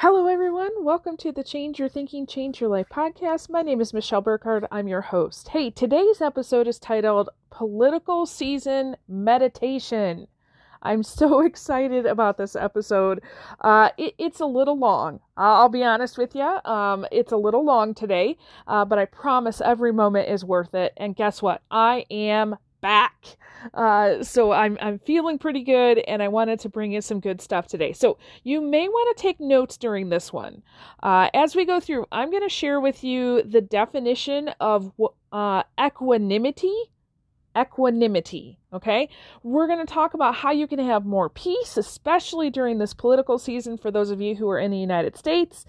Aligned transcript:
Hello, 0.00 0.28
everyone. 0.28 0.70
Welcome 0.84 1.16
to 1.16 1.32
the 1.32 1.42
Change 1.42 1.80
Your 1.80 1.88
Thinking, 1.88 2.24
Change 2.24 2.60
Your 2.60 2.70
Life 2.70 2.86
podcast. 2.88 3.50
My 3.50 3.62
name 3.62 3.80
is 3.80 3.92
Michelle 3.92 4.20
Burkhardt. 4.20 4.64
I'm 4.70 4.86
your 4.86 5.00
host. 5.00 5.48
Hey, 5.48 5.70
today's 5.70 6.20
episode 6.20 6.68
is 6.68 6.78
titled 6.78 7.30
Political 7.50 8.26
Season 8.26 8.94
Meditation. 9.08 10.28
I'm 10.84 11.02
so 11.02 11.40
excited 11.44 12.06
about 12.06 12.38
this 12.38 12.54
episode. 12.54 13.20
Uh, 13.60 13.88
it, 13.98 14.14
it's 14.18 14.38
a 14.38 14.46
little 14.46 14.78
long. 14.78 15.18
I'll 15.36 15.68
be 15.68 15.82
honest 15.82 16.16
with 16.16 16.32
you. 16.36 16.44
Um, 16.64 17.04
it's 17.10 17.32
a 17.32 17.36
little 17.36 17.64
long 17.64 17.92
today, 17.92 18.36
uh, 18.68 18.84
but 18.84 19.00
I 19.00 19.04
promise 19.04 19.60
every 19.60 19.92
moment 19.92 20.28
is 20.28 20.44
worth 20.44 20.76
it. 20.76 20.92
And 20.96 21.16
guess 21.16 21.42
what? 21.42 21.60
I 21.72 22.06
am 22.08 22.56
back. 22.80 23.36
Uh, 23.74 24.22
so 24.22 24.52
I'm 24.52 24.78
I'm 24.80 24.98
feeling 25.00 25.38
pretty 25.38 25.62
good, 25.62 25.98
and 25.98 26.22
I 26.22 26.28
wanted 26.28 26.60
to 26.60 26.68
bring 26.68 26.92
in 26.92 27.02
some 27.02 27.20
good 27.20 27.40
stuff 27.40 27.66
today. 27.66 27.92
So 27.92 28.18
you 28.44 28.60
may 28.60 28.88
want 28.88 29.16
to 29.16 29.22
take 29.22 29.40
notes 29.40 29.76
during 29.76 30.08
this 30.08 30.32
one. 30.32 30.62
Uh, 31.02 31.28
as 31.34 31.56
we 31.56 31.64
go 31.64 31.80
through, 31.80 32.06
I'm 32.12 32.30
going 32.30 32.42
to 32.42 32.48
share 32.48 32.80
with 32.80 33.02
you 33.02 33.42
the 33.42 33.60
definition 33.60 34.48
of 34.60 34.92
uh, 35.32 35.62
equanimity 35.80 36.74
equanimity. 37.58 38.58
Okay, 38.70 39.08
we're 39.42 39.66
going 39.66 39.78
to 39.78 39.90
talk 39.90 40.12
about 40.12 40.34
how 40.34 40.50
you 40.52 40.66
can 40.66 40.78
have 40.78 41.06
more 41.06 41.30
peace, 41.30 41.78
especially 41.78 42.50
during 42.50 42.76
this 42.76 42.92
political 42.92 43.38
season 43.38 43.78
for 43.78 43.90
those 43.90 44.10
of 44.10 44.20
you 44.20 44.34
who 44.34 44.46
are 44.50 44.58
in 44.58 44.70
the 44.70 44.78
United 44.78 45.16
States. 45.16 45.64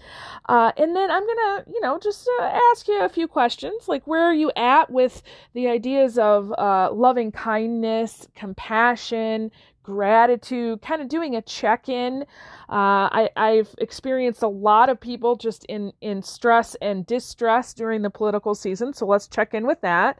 Uh, 0.46 0.72
and 0.76 0.94
then 0.94 1.10
I'm 1.10 1.24
going 1.24 1.36
to, 1.36 1.64
you 1.72 1.80
know, 1.80 1.98
just 1.98 2.28
uh, 2.40 2.60
ask 2.72 2.88
you 2.88 3.00
a 3.02 3.08
few 3.08 3.26
questions 3.26 3.88
like 3.88 4.06
where 4.06 4.22
are 4.24 4.34
you 4.34 4.52
at 4.54 4.90
with 4.90 5.22
the 5.54 5.68
ideas 5.68 6.18
of 6.18 6.52
uh, 6.58 6.90
loving 6.92 7.32
kindness, 7.32 8.28
compassion, 8.34 9.50
gratitude, 9.82 10.82
kind 10.82 11.02
of 11.02 11.08
doing 11.08 11.34
a 11.36 11.42
check 11.42 11.88
in. 11.88 12.22
Uh, 12.68 13.08
I, 13.10 13.30
I've 13.36 13.74
experienced 13.78 14.42
a 14.42 14.48
lot 14.48 14.88
of 14.88 15.00
people 15.00 15.36
just 15.36 15.64
in, 15.64 15.92
in 16.00 16.22
stress 16.22 16.76
and 16.80 17.06
distress 17.06 17.74
during 17.74 18.02
the 18.02 18.10
political 18.10 18.54
season, 18.54 18.92
so 18.92 19.06
let's 19.06 19.26
check 19.26 19.54
in 19.54 19.66
with 19.66 19.80
that. 19.80 20.18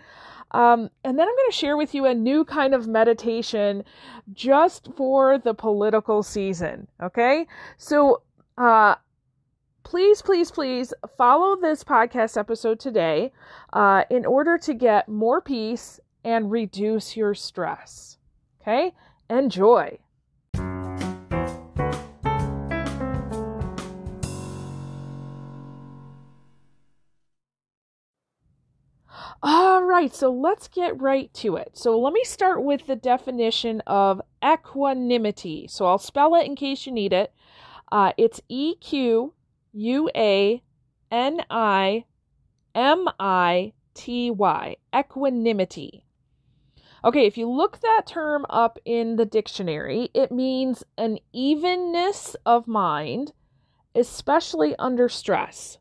Um, 0.53 0.91
and 1.05 1.19
then 1.19 1.29
I'm 1.29 1.37
going 1.37 1.51
to 1.51 1.57
share 1.57 1.77
with 1.77 1.95
you 1.95 2.07
a 2.07 2.15
new 2.15 2.45
kind 2.45 2.75
of 2.75 2.87
meditation 2.87 3.85
just 4.33 4.89
for 4.97 5.39
the 5.39 5.55
political 5.55 6.23
season. 6.23 6.89
Okay. 7.03 7.47
So, 7.79 8.23
uh, 8.59 8.97
please, 9.85 10.23
please, 10.23 10.51
please 10.51 10.93
follow 11.17 11.57
this 11.57 11.85
podcast 11.85 12.37
episode 12.37 12.81
today 12.81 13.33
uh, 13.73 14.05
in 14.11 14.27
order 14.27 14.59
to 14.59 14.75
get 14.75 15.09
more 15.09 15.41
peace 15.41 16.01
and 16.25 16.51
reduce 16.51 17.17
your 17.17 17.35
stress. 17.35 18.19
Okay. 18.61 18.93
Enjoy. 19.29 19.99
All 29.43 29.83
right, 29.83 30.15
so 30.15 30.31
let's 30.31 30.69
get 30.69 31.01
right 31.01 31.33
to 31.35 31.57
it. 31.57 31.71
So 31.73 31.99
let 31.99 32.13
me 32.13 32.25
start 32.25 32.63
with 32.63 32.87
the 32.87 32.97
definition 32.97 33.81
of 33.87 34.21
equanimity. 34.45 35.67
So 35.67 35.87
I'll 35.87 35.97
spell 35.99 36.35
it 36.35 36.45
in 36.45 36.57
case 36.57 36.85
you 36.85 36.93
need 36.93 37.15
it. 37.15 37.33
Uh, 37.91 38.13
it's 38.19 38.43
E 38.49 38.75
Q 38.77 39.33
U 39.73 40.11
A 40.15 40.63
N 41.11 41.41
I 41.49 42.05
M 42.75 43.09
I 43.19 43.73
T 43.95 44.31
Y, 44.31 44.77
equanimity. 44.95 46.05
Okay, 47.03 47.27
if 47.27 47.39
you 47.39 47.49
look 47.51 47.81
that 47.81 48.03
term 48.07 48.45
up 48.51 48.79
in 48.85 49.17
the 49.17 49.25
dictionary, 49.25 50.11
it 50.13 50.31
means 50.31 50.85
an 50.99 51.19
evenness 51.33 52.37
of 52.45 52.69
mind, 52.69 53.33
especially 53.95 54.77
under 54.79 55.09
stress 55.09 55.79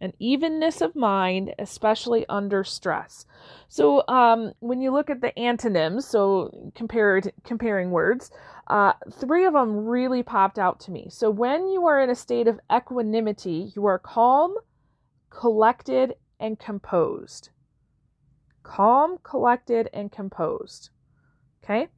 an 0.00 0.12
evenness 0.18 0.80
of 0.80 0.94
mind, 0.94 1.54
especially 1.58 2.26
under 2.28 2.62
stress. 2.64 3.24
So, 3.68 4.06
um, 4.08 4.52
when 4.60 4.80
you 4.80 4.92
look 4.92 5.10
at 5.10 5.20
the 5.20 5.36
antonyms, 5.38 6.06
so 6.06 6.70
compared 6.74 7.32
comparing 7.44 7.90
words, 7.90 8.30
uh, 8.66 8.92
three 9.12 9.46
of 9.46 9.54
them 9.54 9.86
really 9.86 10.22
popped 10.22 10.58
out 10.58 10.80
to 10.80 10.90
me. 10.90 11.08
So, 11.10 11.30
when 11.30 11.68
you 11.68 11.86
are 11.86 12.00
in 12.00 12.10
a 12.10 12.14
state 12.14 12.48
of 12.48 12.60
equanimity, 12.74 13.72
you 13.74 13.86
are 13.86 13.98
calm, 13.98 14.54
collected, 15.30 16.14
and 16.38 16.58
composed. 16.58 17.50
Calm, 18.62 19.18
collected, 19.22 19.88
and 19.92 20.12
composed. 20.12 20.90
Okay. 21.64 21.88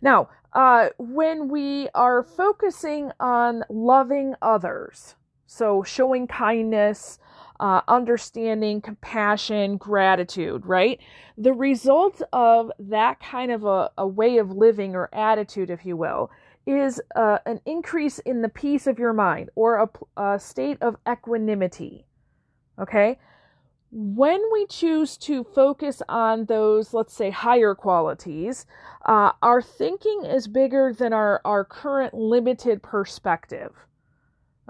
Now, 0.00 0.28
uh, 0.52 0.88
when 0.98 1.48
we 1.48 1.88
are 1.94 2.22
focusing 2.22 3.12
on 3.20 3.62
loving 3.68 4.34
others, 4.40 5.14
so, 5.46 5.82
showing 5.82 6.26
kindness, 6.26 7.18
uh, 7.60 7.80
understanding, 7.88 8.80
compassion, 8.80 9.76
gratitude, 9.76 10.66
right? 10.66 11.00
The 11.38 11.52
result 11.52 12.20
of 12.32 12.70
that 12.78 13.20
kind 13.20 13.50
of 13.50 13.64
a, 13.64 13.90
a 13.96 14.06
way 14.06 14.38
of 14.38 14.50
living 14.50 14.94
or 14.94 15.08
attitude, 15.14 15.70
if 15.70 15.86
you 15.86 15.96
will, 15.96 16.30
is 16.66 17.00
uh, 17.14 17.38
an 17.46 17.60
increase 17.64 18.18
in 18.20 18.42
the 18.42 18.48
peace 18.48 18.86
of 18.86 18.98
your 18.98 19.12
mind 19.12 19.50
or 19.54 19.76
a, 20.16 20.20
a 20.20 20.38
state 20.38 20.78
of 20.80 20.96
equanimity. 21.08 22.04
Okay? 22.78 23.18
When 23.92 24.42
we 24.52 24.66
choose 24.66 25.16
to 25.18 25.44
focus 25.44 26.02
on 26.08 26.46
those, 26.46 26.92
let's 26.92 27.14
say, 27.14 27.30
higher 27.30 27.74
qualities, 27.74 28.66
uh, 29.06 29.32
our 29.40 29.62
thinking 29.62 30.24
is 30.24 30.48
bigger 30.48 30.92
than 30.92 31.12
our, 31.12 31.40
our 31.44 31.64
current 31.64 32.12
limited 32.12 32.82
perspective. 32.82 33.72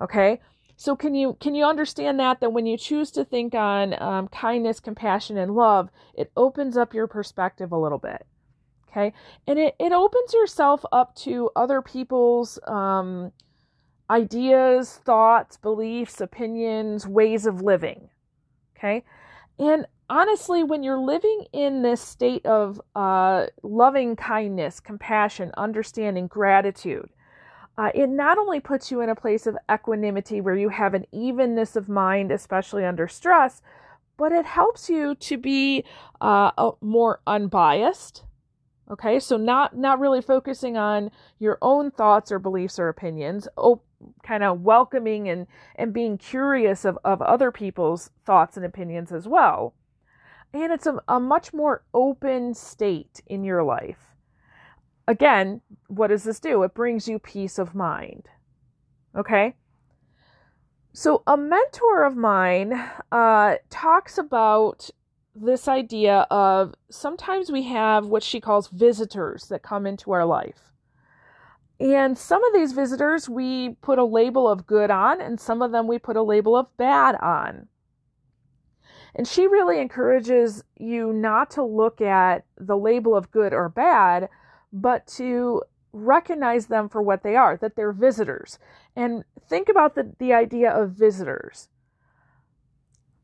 Okay? 0.01 0.41
So 0.77 0.95
can 0.95 1.15
you 1.15 1.37
can 1.41 1.55
you 1.55 1.65
understand 1.65 2.21
that 2.21 2.41
that 2.41 2.53
when 2.53 2.67
you 2.67 2.77
choose 2.77 3.11
to 3.13 3.25
think 3.25 3.55
on 3.55 4.01
um, 4.01 4.29
kindness, 4.29 4.79
compassion, 4.79 5.39
and 5.39 5.55
love, 5.55 5.89
it 6.15 6.31
opens 6.37 6.77
up 6.77 6.93
your 6.93 7.07
perspective 7.07 7.73
a 7.73 7.79
little 7.79 7.99
bit, 7.99 8.27
okay? 8.91 9.15
And 9.47 9.59
it 9.59 9.75
it 9.79 9.93
opens 9.93 10.35
yourself 10.35 10.85
up 10.93 11.15
to 11.17 11.51
other 11.57 11.81
people's 11.81 12.59
um, 12.67 13.33
ideas, 14.11 15.01
thoughts, 15.05 15.57
beliefs, 15.57 16.21
opinions, 16.21 17.07
ways 17.07 17.47
of 17.47 17.63
living, 17.63 18.11
okay? 18.77 19.03
And 19.59 19.87
honestly, 20.11 20.63
when 20.63 20.83
you're 20.83 20.99
living 20.99 21.47
in 21.53 21.81
this 21.81 22.03
state 22.03 22.45
of 22.45 22.81
uh, 22.95 23.47
loving 23.63 24.15
kindness, 24.15 24.81
compassion, 24.81 25.53
understanding, 25.57 26.27
gratitude, 26.27 27.09
uh, 27.79 27.91
it 27.95 28.09
not 28.09 28.39
only 28.39 28.61
puts 28.61 28.91
you 28.91 29.01
in 29.01 29.11
a 29.11 29.15
place 29.15 29.47
of 29.47 29.57
equanimity 29.71 30.41
where 30.41 30.55
you 30.57 30.71
have 30.71 30.95
an 30.95 31.07
evenness 31.13 31.77
of 31.77 31.89
mind, 31.89 32.33
especially 32.33 32.85
under 32.85 33.07
stress, 33.07 33.61
but 34.17 34.33
it 34.33 34.47
helps 34.47 34.89
you 34.89 35.15
to 35.17 35.37
be 35.37 35.85
uh, 36.21 36.71
more 36.81 37.21
unbiased. 37.27 38.25
Okay, 38.89 39.19
so 39.19 39.37
not 39.37 39.77
not 39.77 39.99
really 39.99 40.23
focusing 40.23 40.77
on 40.77 41.11
your 41.41 41.59
own 41.61 41.91
thoughts 41.91 42.31
or 42.31 42.39
beliefs 42.39 42.79
or 42.79 42.89
opinions, 42.89 43.49
oh, 43.57 43.83
kind 44.23 44.45
of 44.45 44.61
welcoming 44.61 45.29
and 45.29 45.49
and 45.75 45.93
being 45.93 46.17
curious 46.17 46.85
of 46.85 46.97
of 47.05 47.21
other 47.21 47.51
people's 47.51 48.11
thoughts 48.25 48.57
and 48.57 48.65
opinions 48.65 49.11
as 49.11 49.27
well. 49.27 49.75
And 50.55 50.73
it's 50.73 50.87
a, 50.87 51.01
a 51.09 51.19
much 51.19 51.53
more 51.53 51.83
open 51.93 52.55
state 52.55 53.21
in 53.27 53.43
your 53.43 53.65
life 53.65 54.16
again, 55.09 55.61
what 55.89 56.09
does 56.09 56.25
this 56.25 56.41
do? 56.41 56.63
It 56.63 56.75
brings 56.75 57.09
you 57.09 57.19
peace 57.19 57.59
of 57.59 57.75
mind. 57.75 58.29
Okay? 59.17 59.55
So, 60.93 61.23
a 61.27 61.37
mentor 61.37 62.05
of 62.05 62.17
mine 62.17 62.73
uh, 63.13 63.57
talks 63.69 64.17
about 64.17 64.91
this 65.35 65.69
idea 65.69 66.27
of 66.31 66.75
sometimes 66.91 67.53
we 67.53 67.65
have 67.65 68.07
what 68.07 68.23
she 68.23 68.41
calls 68.41 68.69
visitors 68.69 69.49
that 69.49 69.63
come 69.63 69.87
into 69.87 70.13
our 70.13 70.25
life. 70.25 70.73
And 71.79 72.17
some 72.17 72.43
of 72.43 72.55
these 72.55 72.73
visitors 72.73 73.29
we 73.29 73.77
put 73.83 73.99
a 73.99 74.05
label 74.05 74.49
of 74.49 74.67
good 74.67 74.91
on, 74.91 75.21
and 75.21 75.39
some 75.39 75.61
of 75.61 75.73
them 75.73 75.87
we 75.87 75.99
put 75.99 76.17
a 76.17 76.23
label 76.23 76.57
of 76.57 76.75
bad 76.79 77.17
on. 77.17 77.69
And 79.15 79.29
she 79.29 79.47
really 79.47 79.81
encourages 79.81 80.65
you 80.77 81.13
not 81.13 81.51
to 81.53 81.63
look 81.63 82.01
at 82.01 82.45
the 82.57 82.77
label 82.77 83.15
of 83.15 83.31
good 83.31 83.53
or 83.53 83.69
bad, 83.69 84.29
but 84.81 85.07
to 85.07 85.63
recognize 85.93 86.67
them 86.67 86.89
for 86.89 87.01
what 87.01 87.23
they 87.23 87.37
are, 87.37 87.57
that 87.57 87.75
they're 87.77 87.93
visitors. 87.93 88.59
And 88.95 89.25
think 89.49 89.69
about 89.69 89.95
the, 89.95 90.13
the 90.19 90.33
idea 90.33 90.71
of 90.71 90.91
visitors. 90.91 91.69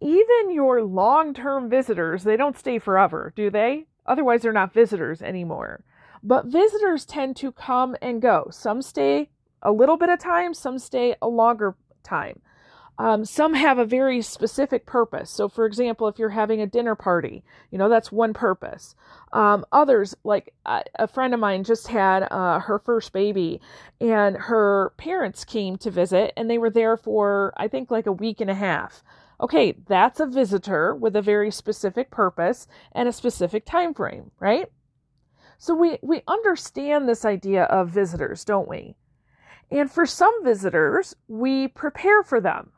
Even 0.01 0.51
your 0.51 0.83
long 0.83 1.35
term 1.35 1.69
visitors, 1.69 2.25
they 2.25 2.37
don't 2.37 2.59
stay 2.59 2.79
forever, 2.79 3.33
do 3.37 3.51
they? 3.51 3.87
Otherwise, 4.07 4.43
they're 4.43 4.53
not 4.53 4.73
visitors 4.73 5.23
anymore. 5.23 5.85
But 6.23 6.47
visitors 6.47 7.05
tend 7.05 7.37
to 7.37 7.53
come 7.53 7.97
and 8.01 8.23
go. 8.23 8.49
Some 8.51 8.83
stay 8.83 9.31
a 9.63 9.71
little 9.71 9.97
bit 9.97 10.09
of 10.09 10.19
time, 10.19 10.55
some 10.55 10.79
stay 10.79 11.15
a 11.21 11.29
longer 11.29 11.77
time. 12.03 12.41
Um, 13.03 13.25
some 13.25 13.55
have 13.55 13.79
a 13.79 13.85
very 13.85 14.23
specific 14.23 14.87
purpose. 14.87 15.29
So, 15.29 15.49
for 15.49 15.67
example, 15.67 16.07
if 16.07 16.21
you're 16.21 16.29
having 16.29 16.61
a 16.61 16.69
dinner 16.69 16.95
party, 16.95 17.43
you 17.73 17.77
know, 17.77 17.89
that's 17.89 18.13
one 18.13 18.33
purpose. 18.33 18.95
Um, 19.33 19.65
others, 19.73 20.15
like 20.23 20.55
a 20.65 21.09
friend 21.09 21.35
of 21.35 21.41
mine 21.41 21.65
just 21.65 21.89
had 21.89 22.29
uh, 22.31 22.61
her 22.61 22.79
first 22.79 23.13
baby, 23.13 23.61
and 24.01 24.37
her 24.37 24.93
parents 24.99 25.45
came 25.45 25.79
to 25.79 25.91
visit, 25.91 26.33
and 26.37 26.49
they 26.49 26.59
were 26.59 26.71
there 26.71 26.97
for, 26.97 27.53
I 27.57 27.67
think, 27.67 27.91
like 27.91 28.07
a 28.07 28.13
week 28.13 28.41
and 28.41 28.49
a 28.49 28.55
half. 28.55 29.03
Okay, 29.41 29.75
that's 29.89 30.21
a 30.21 30.27
visitor 30.27 30.95
with 30.95 31.17
a 31.17 31.23
very 31.23 31.51
specific 31.51 32.09
purpose 32.13 32.69
and 32.93 33.09
a 33.09 33.13
specific 33.13 33.65
time 33.67 33.95
frame, 33.95 34.31
right? 34.39 34.71
So 35.59 35.75
we, 35.75 35.99
we 36.03 36.23
understand 36.29 37.09
this 37.09 37.25
idea 37.25 37.65
of 37.65 37.89
visitors, 37.89 38.45
don't 38.45 38.69
we? 38.69 38.95
And 39.73 39.91
for 39.91 40.07
some 40.07 40.45
visitors, 40.45 41.17
we 41.27 41.67
prepare 41.67 42.23
for 42.23 42.41
them. 42.41 42.71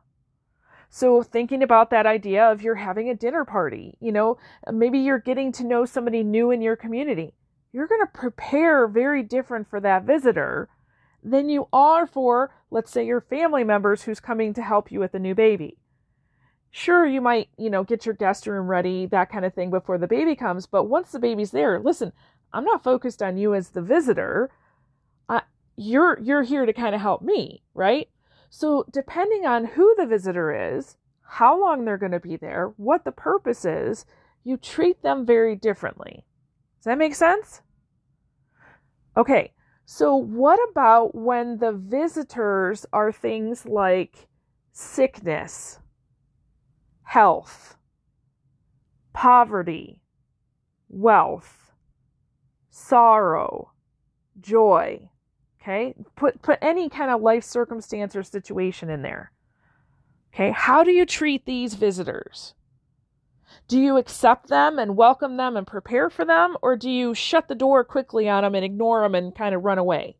So, 0.97 1.25
thinking 1.25 1.61
about 1.61 1.91
that 1.91 2.07
idea 2.07 2.45
of 2.45 2.63
you're 2.63 2.77
having 2.77 3.11
a 3.11 3.17
dinner 3.17 3.45
party, 3.45 3.97
you 3.99 4.13
know, 4.13 4.39
maybe 4.73 5.01
you're 5.01 5.19
getting 5.19 5.51
to 5.51 5.65
know 5.65 5.85
somebody 5.85 6.23
new 6.23 6.53
in 6.53 6.63
your 6.63 6.77
community. 6.77 7.35
You're 7.73 7.89
going 7.89 8.03
to 8.07 8.13
prepare 8.21 8.87
very 8.87 9.25
different 9.25 9.69
for 9.69 9.81
that 9.81 10.05
visitor 10.05 10.69
than 11.21 11.49
you 11.49 11.67
are 11.73 12.07
for, 12.07 12.55
let's 12.71 12.93
say, 12.93 13.05
your 13.05 13.21
family 13.21 13.65
members 13.65 14.03
who's 14.03 14.21
coming 14.21 14.55
to 14.55 14.63
help 14.63 14.93
you 14.93 15.01
with 15.01 15.15
a 15.15 15.19
new 15.19 15.35
baby. 15.35 15.79
Sure, 16.71 17.05
you 17.05 17.21
might, 17.21 17.49
you 17.59 17.71
know, 17.71 17.83
get 17.83 18.07
your 18.07 18.15
guest 18.15 18.47
room 18.47 18.69
ready, 18.69 19.05
that 19.07 19.33
kind 19.33 19.45
of 19.45 19.53
thing 19.53 19.71
before 19.71 19.99
the 19.99 20.07
baby 20.07 20.37
comes, 20.37 20.65
but 20.65 20.85
once 20.85 21.11
the 21.11 21.19
baby's 21.19 21.51
there, 21.51 21.81
listen, 21.81 22.13
I'm 22.53 22.65
not 22.65 22.85
focused 22.85 23.21
on 23.21 23.37
you 23.37 23.53
as 23.53 23.71
the 23.71 23.83
visitor. 23.83 24.49
I, 25.29 25.43
you're 25.77 26.21
you're 26.21 26.45
here 26.45 26.65
to 26.65 26.73
kind 26.73 26.95
of 26.95 27.01
help 27.01 27.21
me, 27.21 27.65
right? 27.75 28.09
So 28.57 28.87
depending 28.93 29.47
on 29.47 29.65
who 29.65 29.97
the 29.97 30.07
visitor 30.07 30.77
is, 30.77 30.97
how 31.23 31.61
long 31.61 31.85
they're 31.85 31.99
going 31.99 32.13
to 32.13 32.21
be 32.21 32.37
there, 32.37 32.73
what 32.77 33.03
the 33.05 33.11
purpose 33.11 33.65
is, 33.65 34.07
you 34.45 34.57
treat 34.57 35.03
them 35.03 35.27
very 35.27 35.57
differently. 35.57 36.25
Does 36.79 36.85
that 36.85 36.99
make 36.99 37.17
sense? 37.17 37.63
Okay. 39.17 39.53
So 39.87 40.15
what 40.15 40.61
about 40.71 41.17
when 41.17 41.59
the 41.59 41.73
visitors 41.73 42.87
are 42.93 43.11
things 43.11 43.67
like 43.67 44.29
sickness, 44.71 45.81
health, 47.03 47.77
poverty, 49.13 50.01
wealth, 50.89 51.73
sorrow, 52.71 53.73
joy. 54.41 55.11
Okay? 55.65 55.95
Put 56.15 56.43
put 56.43 56.59
any 56.61 56.91
kind 56.91 57.11
of 57.11 57.23
life 57.23 57.43
circumstance 57.43 58.15
or 58.15 58.23
situation 58.23 58.91
in 58.91 59.01
there. 59.01 59.33
Okay? 60.35 60.51
How 60.51 60.85
do 60.85 60.91
you 60.91 61.07
treat 61.07 61.47
these 61.47 61.75
visitors? 61.75 62.55
Do 63.67 63.81
you 63.81 63.97
accept 63.97 64.49
them 64.49 64.79
and 64.79 64.97
welcome 64.97 65.39
them 65.39 65.57
and 65.57 65.67
prepare 65.67 66.11
for 66.11 66.25
them 66.25 66.57
or 66.61 66.77
do 66.77 66.91
you 66.91 67.15
shut 67.15 67.49
the 67.49 67.55
door 67.55 67.83
quickly 67.83 68.29
on 68.29 68.43
them 68.43 68.55
and 68.55 68.65
ignore 68.65 69.03
them 69.03 69.15
and 69.15 69.35
kind 69.35 69.55
of 69.55 69.65
run 69.65 69.79
away? 69.79 70.17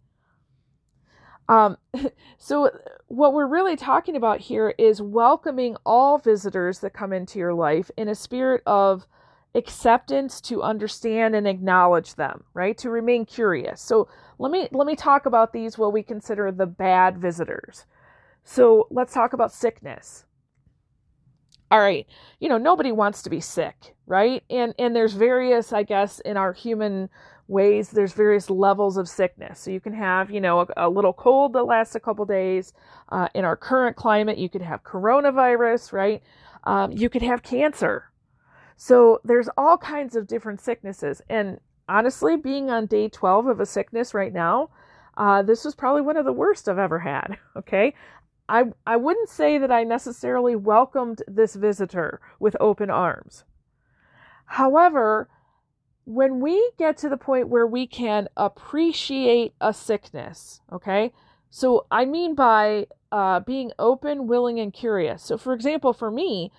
Um, 1.47 1.77
so 2.39 2.71
what 3.09 3.35
we're 3.35 3.47
really 3.47 3.77
talking 3.77 4.17
about 4.17 4.41
here 4.41 4.75
is 4.79 5.03
welcoming 5.03 5.77
all 5.85 6.17
visitors 6.17 6.79
that 6.79 6.95
come 6.95 7.13
into 7.13 7.39
your 7.39 7.53
life 7.53 7.91
in 7.99 8.09
a 8.09 8.15
spirit 8.15 8.63
of 8.65 9.07
acceptance 9.55 10.41
to 10.41 10.63
understand 10.63 11.35
and 11.35 11.47
acknowledge 11.47 12.15
them 12.17 12.45
right? 12.55 12.77
To 12.79 12.91
remain 12.91 13.25
curious. 13.25 13.81
So 13.81 14.09
let 14.39 14.51
me 14.51 14.69
let 14.73 14.87
me 14.87 14.97
talk 14.97 15.27
about 15.27 15.53
these 15.53 15.79
what 15.79 15.93
we 15.93 16.03
consider 16.03 16.51
the 16.51 16.67
bad 16.67 17.19
visitors. 17.19 17.87
So 18.43 18.87
let's 18.91 19.15
talk 19.15 19.33
about 19.33 19.53
sickness. 19.53 20.25
All 21.71 21.81
right. 21.81 22.07
You 22.41 22.49
know 22.49 22.59
nobody 22.59 22.93
wants 22.93 23.23
to 23.23 23.31
be 23.31 23.41
sick 23.41 23.95
right? 24.07 24.43
And 24.51 24.75
and 24.79 24.95
there's 24.95 25.15
various 25.15 25.73
i 25.73 25.83
guess 25.83 26.21
in 26.21 26.37
our 26.37 26.53
human 26.53 27.09
ways 27.47 27.91
there's 27.91 28.13
various 28.13 28.51
levels 28.51 28.97
of 28.97 29.09
sickness. 29.09 29.61
So 29.61 29.71
you 29.71 29.81
can 29.81 29.95
have 29.95 30.31
you 30.31 30.41
know 30.41 30.61
a, 30.61 30.67
a 30.77 30.89
little 30.89 31.13
cold 31.13 31.53
that 31.53 31.65
lasts 31.65 31.95
a 31.95 32.01
couple 32.01 32.25
days. 32.25 32.73
Uh, 33.09 33.29
in 33.35 33.45
our 33.45 33.57
current 33.57 33.97
climate 33.97 34.39
you 34.39 34.49
could 34.49 34.63
have 34.63 34.83
coronavirus 34.83 35.93
right? 35.93 36.23
Um, 36.65 36.93
you 36.93 37.09
could 37.09 37.23
have 37.23 37.43
cancer 37.43 38.11
so 38.77 39.21
there's 39.25 39.49
all 39.57 39.79
kinds 39.79 40.17
of 40.17 40.27
different 40.27 40.61
sicknesses. 40.61 41.23
And 41.29 41.61
honestly, 41.89 42.37
being 42.37 42.71
on 42.71 42.87
day 42.87 43.09
12 43.09 43.47
of 43.47 43.61
a 43.61 43.67
sickness 43.67 44.15
right 44.15 44.33
now, 44.33 44.71
uh, 45.17 45.43
this 45.43 45.65
was 45.65 45.75
probably 45.75 46.03
one 46.03 46.17
of 46.17 46.25
the 46.25 46.33
worst 46.33 46.69
I've 46.69 46.79
ever 46.79 47.01
had. 47.01 47.39
Okay. 47.57 47.95
I, 48.47 48.65
I 48.87 48.97
wouldn't 48.97 49.31
say 49.31 49.57
that 49.57 49.73
I 49.73 49.85
necessarily 49.85 50.55
welcomed 50.55 51.23
this 51.27 51.55
visitor 51.55 52.21
with 52.39 52.55
open 52.61 52.91
arms. 52.91 53.45
However, 54.45 55.31
when 56.05 56.41
we 56.41 56.73
get 56.77 56.99
to 56.99 57.09
the 57.09 57.17
point 57.17 57.49
where 57.49 57.67
we 57.67 57.87
can 57.87 58.29
appreciate 58.37 59.55
a 59.63 59.73
sickness, 59.73 60.61
okay? 60.71 61.13
So 61.49 61.87
I 61.91 62.05
mean 62.05 62.35
by 62.35 62.89
uh, 63.11 63.41
being 63.41 63.71
open, 63.79 64.27
willing, 64.27 64.59
and 64.59 64.73
curious. 64.73 65.23
So, 65.23 65.39
for 65.39 65.53
example, 65.55 65.93
for 65.93 66.11
me, 66.11 66.51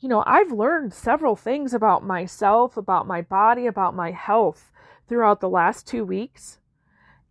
you 0.00 0.08
know, 0.08 0.24
I've 0.26 0.50
learned 0.50 0.94
several 0.94 1.36
things 1.36 1.74
about 1.74 2.04
myself, 2.04 2.76
about 2.76 3.06
my 3.06 3.20
body, 3.20 3.66
about 3.66 3.94
my 3.94 4.10
health 4.10 4.72
throughout 5.08 5.40
the 5.40 5.48
last 5.48 5.86
two 5.86 6.04
weeks. 6.04 6.58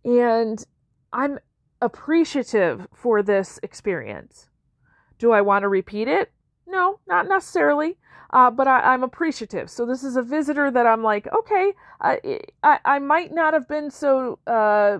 And 0.04 0.64
I'm 1.12 1.40
appreciative 1.82 2.86
for 2.94 3.22
this 3.22 3.58
experience. 3.62 4.48
Do 5.18 5.32
I 5.32 5.40
want 5.40 5.64
to 5.64 5.68
repeat 5.68 6.06
it? 6.06 6.32
No, 6.66 7.00
not 7.08 7.28
necessarily. 7.28 7.96
Uh, 8.32 8.50
but 8.50 8.68
I, 8.68 8.94
am 8.94 9.02
appreciative. 9.02 9.68
So 9.68 9.84
this 9.84 10.04
is 10.04 10.16
a 10.16 10.22
visitor 10.22 10.70
that 10.70 10.86
I'm 10.86 11.02
like, 11.02 11.26
okay, 11.32 11.72
I, 12.00 12.40
I, 12.62 12.78
I 12.84 12.98
might 13.00 13.34
not 13.34 13.54
have 13.54 13.66
been 13.66 13.90
so 13.90 14.38
uh, 14.46 14.98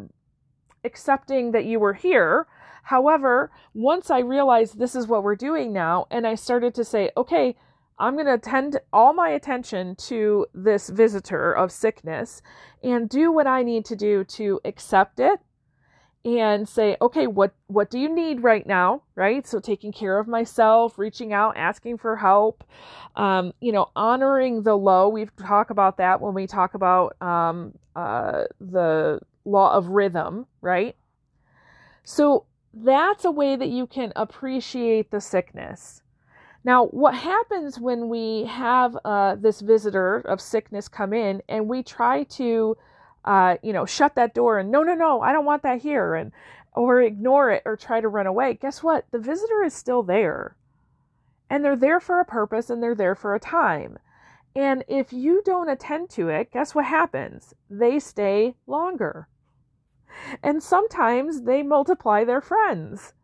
accepting 0.82 1.52
that 1.52 1.64
you 1.64 1.78
were 1.78 1.92
here, 1.92 2.48
However, 2.84 3.50
once 3.74 4.10
I 4.10 4.20
realized 4.20 4.78
this 4.78 4.94
is 4.94 5.06
what 5.06 5.22
we're 5.22 5.36
doing 5.36 5.72
now, 5.72 6.06
and 6.10 6.26
I 6.26 6.34
started 6.34 6.74
to 6.74 6.84
say, 6.84 7.10
okay, 7.16 7.56
I'm 7.98 8.14
going 8.14 8.26
to 8.26 8.34
attend 8.34 8.80
all 8.92 9.12
my 9.12 9.28
attention 9.28 9.94
to 9.96 10.46
this 10.54 10.88
visitor 10.88 11.52
of 11.52 11.70
sickness 11.70 12.40
and 12.82 13.08
do 13.08 13.30
what 13.30 13.46
I 13.46 13.62
need 13.62 13.84
to 13.86 13.96
do 13.96 14.24
to 14.24 14.60
accept 14.64 15.20
it 15.20 15.38
and 16.24 16.68
say, 16.68 16.96
okay, 17.00 17.26
what, 17.26 17.54
what 17.66 17.90
do 17.90 17.98
you 17.98 18.14
need 18.14 18.42
right 18.42 18.66
now? 18.66 19.02
Right. 19.14 19.46
So 19.46 19.58
taking 19.58 19.92
care 19.92 20.18
of 20.18 20.28
myself, 20.28 20.98
reaching 20.98 21.32
out, 21.32 21.56
asking 21.56 21.98
for 21.98 22.16
help, 22.16 22.64
um, 23.16 23.52
you 23.60 23.72
know, 23.72 23.90
honoring 23.96 24.62
the 24.62 24.74
low. 24.74 25.08
We've 25.08 25.34
talked 25.36 25.70
about 25.70 25.98
that 25.98 26.20
when 26.20 26.34
we 26.34 26.46
talk 26.46 26.74
about 26.74 27.20
um, 27.22 27.74
uh, 27.96 28.44
the 28.60 29.20
law 29.44 29.74
of 29.74 29.88
rhythm, 29.88 30.46
right? 30.60 30.96
So 32.04 32.44
that's 32.72 33.24
a 33.24 33.30
way 33.30 33.56
that 33.56 33.68
you 33.68 33.86
can 33.86 34.12
appreciate 34.16 35.10
the 35.10 35.20
sickness. 35.20 36.02
Now, 36.62 36.86
what 36.86 37.14
happens 37.14 37.80
when 37.80 38.08
we 38.08 38.44
have 38.44 38.96
uh, 39.04 39.36
this 39.36 39.60
visitor 39.60 40.18
of 40.18 40.40
sickness 40.40 40.88
come 40.88 41.12
in 41.12 41.42
and 41.48 41.68
we 41.68 41.82
try 41.82 42.24
to, 42.24 42.76
uh, 43.24 43.56
you 43.62 43.72
know, 43.72 43.86
shut 43.86 44.14
that 44.16 44.34
door 44.34 44.58
and 44.58 44.70
no, 44.70 44.82
no, 44.82 44.94
no, 44.94 45.20
I 45.22 45.32
don't 45.32 45.46
want 45.46 45.62
that 45.62 45.80
here, 45.80 46.14
and 46.14 46.32
or 46.72 47.00
ignore 47.00 47.50
it 47.50 47.62
or 47.64 47.76
try 47.76 48.00
to 48.00 48.08
run 48.08 48.26
away? 48.26 48.54
Guess 48.54 48.82
what? 48.82 49.06
The 49.10 49.18
visitor 49.18 49.64
is 49.64 49.74
still 49.74 50.02
there, 50.02 50.54
and 51.48 51.64
they're 51.64 51.76
there 51.76 52.00
for 52.00 52.20
a 52.20 52.24
purpose 52.24 52.70
and 52.70 52.82
they're 52.82 52.94
there 52.94 53.14
for 53.14 53.34
a 53.34 53.40
time. 53.40 53.98
And 54.54 54.84
if 54.88 55.12
you 55.12 55.42
don't 55.44 55.68
attend 55.68 56.10
to 56.10 56.28
it, 56.28 56.52
guess 56.52 56.74
what 56.74 56.84
happens? 56.84 57.54
They 57.68 57.98
stay 57.98 58.54
longer 58.66 59.28
and 60.42 60.62
sometimes 60.62 61.42
they 61.42 61.62
multiply 61.62 62.24
their 62.24 62.40
friends. 62.40 63.14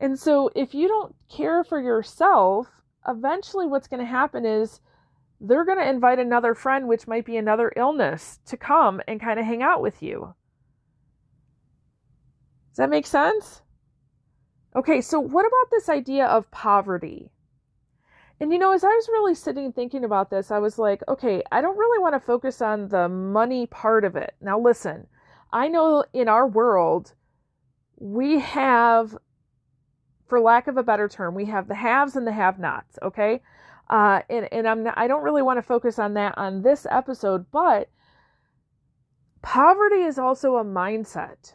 And 0.00 0.18
so 0.18 0.50
if 0.54 0.74
you 0.74 0.88
don't 0.88 1.14
care 1.28 1.64
for 1.64 1.80
yourself, 1.80 2.68
eventually 3.06 3.66
what's 3.66 3.88
going 3.88 4.00
to 4.00 4.06
happen 4.06 4.44
is 4.44 4.80
they're 5.40 5.64
going 5.64 5.78
to 5.78 5.88
invite 5.88 6.18
another 6.18 6.54
friend, 6.54 6.88
which 6.88 7.06
might 7.06 7.24
be 7.24 7.36
another 7.36 7.72
illness, 7.76 8.40
to 8.46 8.56
come 8.56 9.00
and 9.06 9.20
kind 9.20 9.38
of 9.38 9.46
hang 9.46 9.62
out 9.62 9.82
with 9.82 10.02
you. 10.02 10.34
Does 12.70 12.78
that 12.78 12.90
make 12.90 13.06
sense? 13.06 13.62
Okay, 14.74 15.00
so 15.00 15.20
what 15.20 15.46
about 15.46 15.70
this 15.70 15.88
idea 15.88 16.26
of 16.26 16.50
poverty? 16.50 17.30
And 18.40 18.52
you 18.52 18.58
know, 18.58 18.72
as 18.72 18.82
I 18.82 18.88
was 18.88 19.08
really 19.08 19.34
sitting 19.34 19.72
thinking 19.72 20.04
about 20.04 20.30
this, 20.30 20.50
I 20.50 20.58
was 20.58 20.78
like, 20.78 21.02
okay, 21.06 21.42
I 21.52 21.60
don't 21.60 21.78
really 21.78 22.02
want 22.02 22.14
to 22.14 22.20
focus 22.20 22.60
on 22.60 22.88
the 22.88 23.08
money 23.08 23.66
part 23.66 24.04
of 24.04 24.16
it. 24.16 24.34
Now, 24.40 24.58
listen, 24.58 25.06
I 25.54 25.68
know 25.68 26.04
in 26.12 26.28
our 26.28 26.48
world, 26.48 27.14
we 27.96 28.40
have, 28.40 29.16
for 30.26 30.40
lack 30.40 30.66
of 30.66 30.76
a 30.76 30.82
better 30.82 31.08
term, 31.08 31.36
we 31.36 31.44
have 31.44 31.68
the 31.68 31.76
haves 31.76 32.16
and 32.16 32.26
the 32.26 32.32
have 32.32 32.58
nots, 32.58 32.98
okay? 33.00 33.40
Uh, 33.88 34.22
and 34.28 34.52
and 34.52 34.66
I'm 34.66 34.82
not, 34.82 34.98
I 34.98 35.06
don't 35.06 35.22
really 35.22 35.42
want 35.42 35.58
to 35.58 35.62
focus 35.62 35.98
on 36.00 36.14
that 36.14 36.36
on 36.36 36.62
this 36.62 36.86
episode, 36.90 37.46
but 37.52 37.88
poverty 39.42 40.02
is 40.02 40.18
also 40.18 40.56
a 40.56 40.64
mindset. 40.64 41.52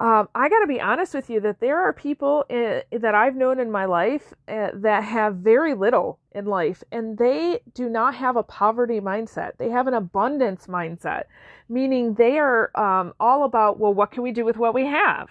Um, 0.00 0.28
I 0.32 0.48
got 0.48 0.60
to 0.60 0.66
be 0.68 0.80
honest 0.80 1.12
with 1.12 1.28
you 1.28 1.40
that 1.40 1.58
there 1.58 1.80
are 1.82 1.92
people 1.92 2.44
in, 2.48 2.82
that 2.92 3.16
I've 3.16 3.34
known 3.34 3.58
in 3.58 3.70
my 3.70 3.84
life 3.84 4.32
uh, 4.46 4.68
that 4.74 5.02
have 5.02 5.36
very 5.36 5.74
little 5.74 6.20
in 6.32 6.46
life 6.46 6.84
and 6.92 7.18
they 7.18 7.60
do 7.74 7.88
not 7.88 8.14
have 8.14 8.36
a 8.36 8.44
poverty 8.44 9.00
mindset. 9.00 9.52
They 9.58 9.70
have 9.70 9.88
an 9.88 9.94
abundance 9.94 10.68
mindset, 10.68 11.24
meaning 11.68 12.14
they 12.14 12.38
are 12.38 12.70
um, 12.76 13.12
all 13.18 13.42
about, 13.42 13.80
well, 13.80 13.92
what 13.92 14.12
can 14.12 14.22
we 14.22 14.30
do 14.30 14.44
with 14.44 14.56
what 14.56 14.72
we 14.72 14.86
have? 14.86 15.28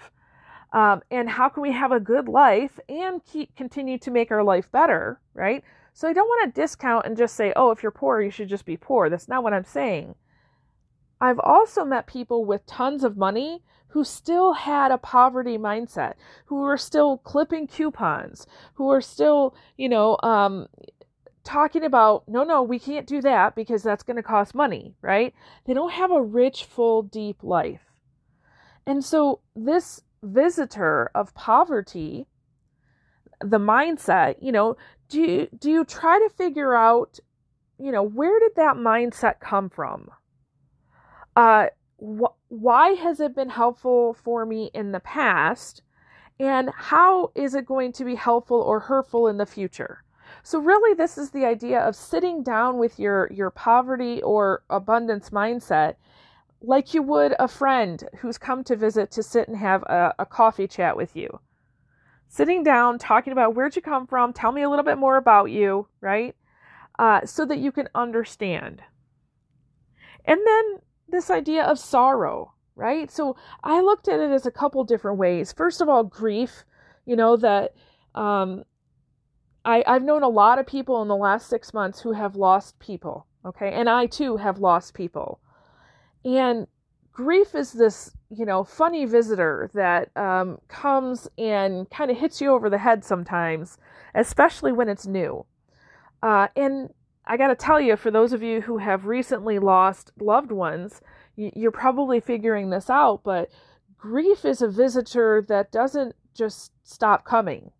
Um, 0.73 1.01
and 1.11 1.29
how 1.29 1.47
can 1.47 1.63
we 1.63 1.71
have 1.71 1.93
a 1.93 1.99
good 1.99 2.27
life 2.27 2.77
and 2.89 3.23
keep 3.23 3.55
continue 3.55 3.97
to 3.99 4.11
make 4.11 4.31
our 4.31 4.43
life 4.43 4.69
better, 4.69 5.21
right? 5.33 5.63
So 5.93 6.09
I 6.09 6.13
don't 6.13 6.27
want 6.27 6.53
to 6.53 6.61
discount 6.61 7.05
and 7.05 7.15
just 7.15 7.35
say, 7.35 7.53
oh, 7.55 7.71
if 7.71 7.81
you're 7.81 7.91
poor, 7.91 8.21
you 8.21 8.29
should 8.29 8.49
just 8.49 8.65
be 8.65 8.75
poor. 8.75 9.09
That's 9.09 9.29
not 9.29 9.43
what 9.43 9.53
I'm 9.53 9.63
saying. 9.63 10.15
I've 11.19 11.39
also 11.39 11.83
met 11.83 12.07
people 12.07 12.45
with 12.45 12.65
tons 12.65 13.03
of 13.03 13.17
money 13.17 13.63
who 13.89 14.03
still 14.03 14.53
had 14.53 14.91
a 14.91 14.97
poverty 14.97 15.57
mindset, 15.57 16.13
who 16.45 16.57
were 16.57 16.77
still 16.77 17.17
clipping 17.17 17.67
coupons, 17.67 18.45
who 18.75 18.91
are 18.91 19.01
still, 19.01 19.55
you 19.77 19.89
know, 19.89 20.17
um, 20.21 20.67
talking 21.43 21.83
about, 21.83 22.27
no, 22.27 22.43
no, 22.43 22.61
we 22.61 22.77
can't 22.77 23.07
do 23.07 23.21
that 23.21 23.55
because 23.55 23.81
that's 23.81 24.03
going 24.03 24.17
to 24.17 24.23
cost 24.23 24.53
money, 24.53 24.93
right? 25.01 25.33
They 25.65 25.73
don't 25.73 25.93
have 25.93 26.11
a 26.11 26.21
rich, 26.21 26.65
full, 26.65 27.01
deep 27.01 27.41
life. 27.41 27.81
And 28.85 29.03
so 29.03 29.39
this 29.55 30.01
visitor 30.21 31.09
of 31.15 31.33
poverty, 31.33 32.27
the 33.39 33.59
mindset, 33.59 34.35
you 34.41 34.51
know, 34.51 34.75
do 35.09 35.21
you, 35.21 35.47
do 35.57 35.71
you 35.71 35.85
try 35.85 36.19
to 36.19 36.29
figure 36.35 36.75
out, 36.75 37.19
you 37.79 37.91
know, 37.91 38.03
where 38.03 38.39
did 38.39 38.55
that 38.57 38.75
mindset 38.75 39.39
come 39.39 39.69
from? 39.69 40.11
Uh, 41.37 41.67
wh- 41.99 42.33
why 42.47 42.89
has 42.93 43.19
it 43.19 43.35
been 43.35 43.49
helpful 43.49 44.15
for 44.15 44.43
me 44.43 44.71
in 44.73 44.91
the 44.91 44.99
past? 44.99 45.83
And 46.39 46.71
how 46.75 47.31
is 47.35 47.53
it 47.53 47.67
going 47.67 47.91
to 47.93 48.03
be 48.03 48.15
helpful 48.15 48.59
or 48.59 48.79
hurtful 48.79 49.27
in 49.27 49.37
the 49.37 49.45
future? 49.45 50.03
So 50.41 50.57
really 50.57 50.95
this 50.95 51.15
is 51.15 51.29
the 51.29 51.45
idea 51.45 51.79
of 51.79 51.95
sitting 51.95 52.41
down 52.41 52.79
with 52.79 52.97
your 52.97 53.29
your 53.31 53.51
poverty 53.51 54.19
or 54.23 54.63
abundance 54.67 55.29
mindset 55.29 55.95
like 56.59 56.95
you 56.95 57.03
would 57.03 57.35
a 57.37 57.47
friend 57.47 58.03
who's 58.19 58.39
come 58.39 58.63
to 58.63 58.75
visit 58.75 59.11
to 59.11 59.21
sit 59.21 59.47
and 59.47 59.57
have 59.57 59.83
a, 59.83 60.15
a 60.17 60.25
coffee 60.25 60.67
chat 60.67 60.97
with 60.97 61.15
you. 61.15 61.39
Sitting 62.27 62.63
down, 62.63 62.97
talking 62.97 63.31
about 63.31 63.53
where'd 63.53 63.75
you 63.75 63.81
come 63.83 64.07
from, 64.07 64.33
tell 64.33 64.51
me 64.51 64.63
a 64.63 64.69
little 64.69 64.83
bit 64.83 64.97
more 64.97 65.17
about 65.17 65.45
you, 65.51 65.87
right? 66.01 66.35
Uh, 66.97 67.23
so 67.27 67.45
that 67.45 67.59
you 67.59 67.71
can 67.71 67.87
understand. 67.93 68.81
And 70.25 70.39
then 70.43 70.79
this 71.09 71.29
idea 71.29 71.63
of 71.63 71.79
sorrow, 71.79 72.53
right? 72.75 73.09
So 73.11 73.35
I 73.63 73.81
looked 73.81 74.07
at 74.07 74.19
it 74.19 74.31
as 74.31 74.45
a 74.45 74.51
couple 74.51 74.83
different 74.83 75.17
ways. 75.17 75.53
First 75.53 75.81
of 75.81 75.89
all, 75.89 76.03
grief, 76.03 76.63
you 77.05 77.15
know, 77.15 77.37
that 77.37 77.73
um, 78.15 78.63
I, 79.65 79.83
I've 79.87 80.03
known 80.03 80.23
a 80.23 80.29
lot 80.29 80.59
of 80.59 80.67
people 80.67 81.01
in 81.01 81.07
the 81.07 81.15
last 81.15 81.49
six 81.49 81.73
months 81.73 82.01
who 82.01 82.13
have 82.13 82.35
lost 82.35 82.79
people, 82.79 83.25
okay? 83.45 83.71
And 83.71 83.89
I 83.89 84.05
too 84.05 84.37
have 84.37 84.59
lost 84.59 84.93
people. 84.93 85.39
And 86.23 86.67
grief 87.11 87.55
is 87.55 87.73
this, 87.73 88.11
you 88.29 88.45
know, 88.45 88.63
funny 88.63 89.05
visitor 89.05 89.69
that 89.73 90.15
um, 90.15 90.59
comes 90.67 91.27
and 91.37 91.89
kind 91.89 92.11
of 92.11 92.17
hits 92.17 92.39
you 92.41 92.51
over 92.51 92.69
the 92.69 92.77
head 92.77 93.03
sometimes, 93.03 93.77
especially 94.13 94.71
when 94.71 94.89
it's 94.89 95.07
new. 95.07 95.45
Uh, 96.21 96.47
and 96.55 96.93
I 97.27 97.37
got 97.37 97.47
to 97.47 97.55
tell 97.55 97.79
you, 97.79 97.95
for 97.95 98.09
those 98.09 98.33
of 98.33 98.41
you 98.41 98.61
who 98.61 98.77
have 98.77 99.05
recently 99.05 99.59
lost 99.59 100.11
loved 100.19 100.51
ones, 100.51 101.01
you're 101.35 101.71
probably 101.71 102.19
figuring 102.19 102.69
this 102.69 102.89
out, 102.89 103.21
but 103.23 103.49
grief 103.97 104.45
is 104.45 104.61
a 104.61 104.67
visitor 104.67 105.45
that 105.47 105.71
doesn't 105.71 106.15
just 106.33 106.71
stop 106.83 107.25
coming. 107.25 107.71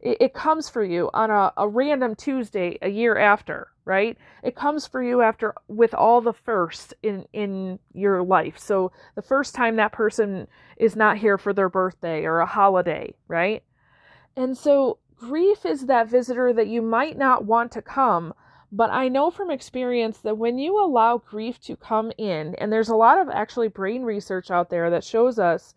It, 0.00 0.32
comes 0.32 0.68
for 0.68 0.84
you 0.84 1.10
on 1.12 1.30
a, 1.30 1.52
a 1.56 1.68
random 1.68 2.14
Tuesday 2.14 2.78
a 2.80 2.88
year 2.88 3.18
after, 3.18 3.68
right? 3.84 4.16
It 4.44 4.54
comes 4.54 4.86
for 4.86 5.02
you 5.02 5.22
after 5.22 5.54
with 5.66 5.92
all 5.92 6.20
the 6.20 6.32
first 6.32 6.94
in 7.02 7.26
in 7.32 7.80
your 7.92 8.22
life. 8.22 8.60
So 8.60 8.92
the 9.16 9.22
first 9.22 9.56
time 9.56 9.74
that 9.74 9.90
person 9.90 10.46
is 10.76 10.94
not 10.94 11.18
here 11.18 11.36
for 11.36 11.52
their 11.52 11.68
birthday 11.68 12.24
or 12.24 12.38
a 12.38 12.46
holiday, 12.46 13.12
right? 13.26 13.64
And 14.36 14.56
so 14.56 14.98
grief 15.16 15.66
is 15.66 15.86
that 15.86 16.08
visitor 16.08 16.52
that 16.52 16.68
you 16.68 16.80
might 16.80 17.18
not 17.18 17.44
want 17.44 17.72
to 17.72 17.82
come, 17.82 18.34
but 18.70 18.90
I 18.90 19.08
know 19.08 19.30
from 19.30 19.50
experience 19.50 20.18
that 20.18 20.36
when 20.36 20.58
you 20.58 20.82
allow 20.82 21.18
grief 21.18 21.58
to 21.62 21.76
come 21.76 22.12
in, 22.18 22.54
and 22.56 22.72
there's 22.72 22.90
a 22.90 22.96
lot 22.96 23.18
of 23.18 23.28
actually 23.28 23.68
brain 23.68 24.02
research 24.02 24.50
out 24.50 24.68
there 24.68 24.90
that 24.90 25.04
shows 25.04 25.38
us 25.38 25.74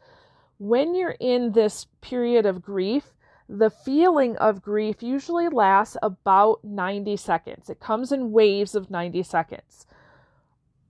when 0.58 0.94
you're 0.94 1.16
in 1.20 1.54
this 1.54 1.88
period 2.02 2.46
of 2.46 2.62
grief, 2.62 3.14
the 3.48 3.70
feeling 3.70 4.38
of 4.38 4.62
grief 4.62 5.02
usually 5.02 5.50
lasts 5.50 5.98
about 6.02 6.64
90 6.64 7.18
seconds. 7.18 7.70
It 7.70 7.80
comes 7.80 8.12
in 8.12 8.32
waves 8.32 8.76
of 8.76 8.92
90 8.92 9.24
seconds. 9.24 9.86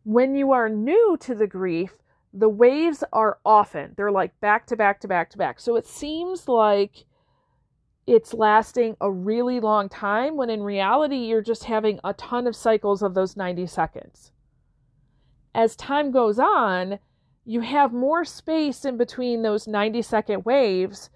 When 0.03 0.35
you 0.35 0.51
are 0.51 0.69
new 0.69 1.17
to 1.21 1.35
the 1.35 1.47
grief, 1.47 1.93
the 2.33 2.49
waves 2.49 3.03
are 3.13 3.39
often, 3.45 3.93
they're 3.95 4.11
like 4.11 4.39
back 4.39 4.65
to 4.67 4.75
back 4.75 5.01
to 5.01 5.07
back 5.07 5.29
to 5.31 5.37
back. 5.37 5.59
So 5.59 5.75
it 5.75 5.85
seems 5.85 6.47
like 6.47 7.05
it's 8.07 8.33
lasting 8.33 8.95
a 8.99 9.11
really 9.11 9.59
long 9.59 9.89
time 9.89 10.35
when 10.35 10.49
in 10.49 10.63
reality 10.63 11.17
you're 11.17 11.41
just 11.41 11.65
having 11.65 11.99
a 12.03 12.13
ton 12.13 12.47
of 12.47 12.55
cycles 12.55 13.01
of 13.01 13.13
those 13.13 13.37
90 13.37 13.67
seconds. 13.67 14.31
As 15.53 15.75
time 15.75 16.11
goes 16.11 16.39
on, 16.39 16.99
you 17.45 17.61
have 17.61 17.93
more 17.93 18.25
space 18.25 18.85
in 18.85 18.97
between 18.97 19.41
those 19.41 19.67
90 19.67 20.01
second 20.01 20.45
waves, 20.45 21.09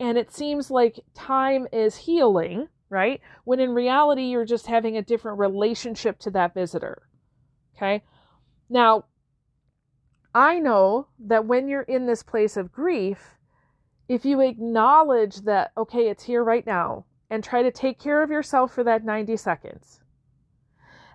and 0.00 0.16
it 0.16 0.32
seems 0.32 0.70
like 0.70 1.00
time 1.14 1.66
is 1.72 1.96
healing, 1.96 2.68
right? 2.88 3.20
When 3.44 3.60
in 3.60 3.70
reality, 3.70 4.24
you're 4.24 4.44
just 4.44 4.66
having 4.66 4.96
a 4.96 5.02
different 5.02 5.38
relationship 5.38 6.18
to 6.20 6.30
that 6.30 6.54
visitor. 6.54 7.02
Okay. 7.76 8.02
Now, 8.68 9.04
I 10.34 10.58
know 10.58 11.08
that 11.18 11.46
when 11.46 11.68
you're 11.68 11.82
in 11.82 12.06
this 12.06 12.22
place 12.22 12.56
of 12.56 12.72
grief, 12.72 13.34
if 14.08 14.24
you 14.24 14.40
acknowledge 14.40 15.36
that, 15.42 15.72
okay, 15.76 16.08
it's 16.08 16.24
here 16.24 16.44
right 16.44 16.66
now, 16.66 17.04
and 17.30 17.42
try 17.42 17.62
to 17.62 17.70
take 17.70 17.98
care 17.98 18.22
of 18.22 18.30
yourself 18.30 18.74
for 18.74 18.84
that 18.84 19.04
90 19.04 19.36
seconds, 19.36 20.00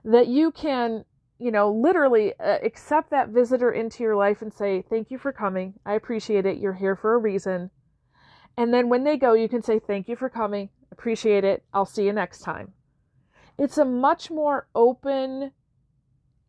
that 0.03 0.27
you 0.27 0.51
can, 0.51 1.06
you 1.38 1.51
know, 1.51 1.72
literally 1.72 2.34
uh, 2.39 2.58
accept 2.63 3.12
that 3.12 3.29
visitor 3.29 3.72
into 3.72 4.03
your 4.03 4.15
life 4.15 4.41
and 4.41 4.53
say, 4.53 4.82
thank 4.82 5.12
you 5.12 5.17
for 5.17 5.32
coming. 5.32 5.74
I 5.86 5.94
appreciate 5.94 6.46
it. 6.46 6.58
You're 6.58 6.74
here 6.74 6.96
for 6.96 7.13
a 7.13 7.20
reason. 7.20 7.70
And 8.58 8.74
then 8.74 8.89
when 8.89 9.03
they 9.03 9.17
go, 9.17 9.34
you 9.34 9.48
can 9.48 9.62
say, 9.62 9.79
thank 9.79 10.08
you 10.08 10.15
for 10.15 10.29
coming. 10.29 10.70
Appreciate 10.91 11.44
it. 11.44 11.63
I'll 11.74 11.86
see 11.86 12.06
you 12.06 12.13
next 12.13 12.39
time. 12.39 12.74
It's 13.58 13.77
a 13.77 13.86
much 13.86 14.32
more 14.32 14.67
open 14.74 15.51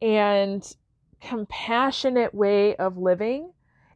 and 0.00 0.76
compassionate 1.20 2.34
way 2.34 2.76
of 2.76 2.96
living 2.96 3.52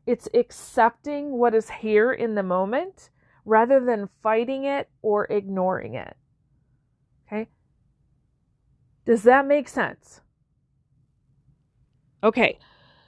it's 0.07 0.29
accepting 0.35 1.33
what 1.33 1.55
is 1.55 1.71
here 1.71 2.13
in 2.13 2.35
the 2.35 2.43
moment 2.43 3.11
rather 3.45 3.81
than 3.81 4.09
fighting 4.23 4.65
it 4.65 4.89
or 5.01 5.27
ignoring 5.27 5.95
it. 5.95 6.17
Okay? 7.27 7.49
Does 9.05 9.23
that 9.25 9.47
make 9.47 9.69
sense? 9.69 10.21
Okay. 12.23 12.59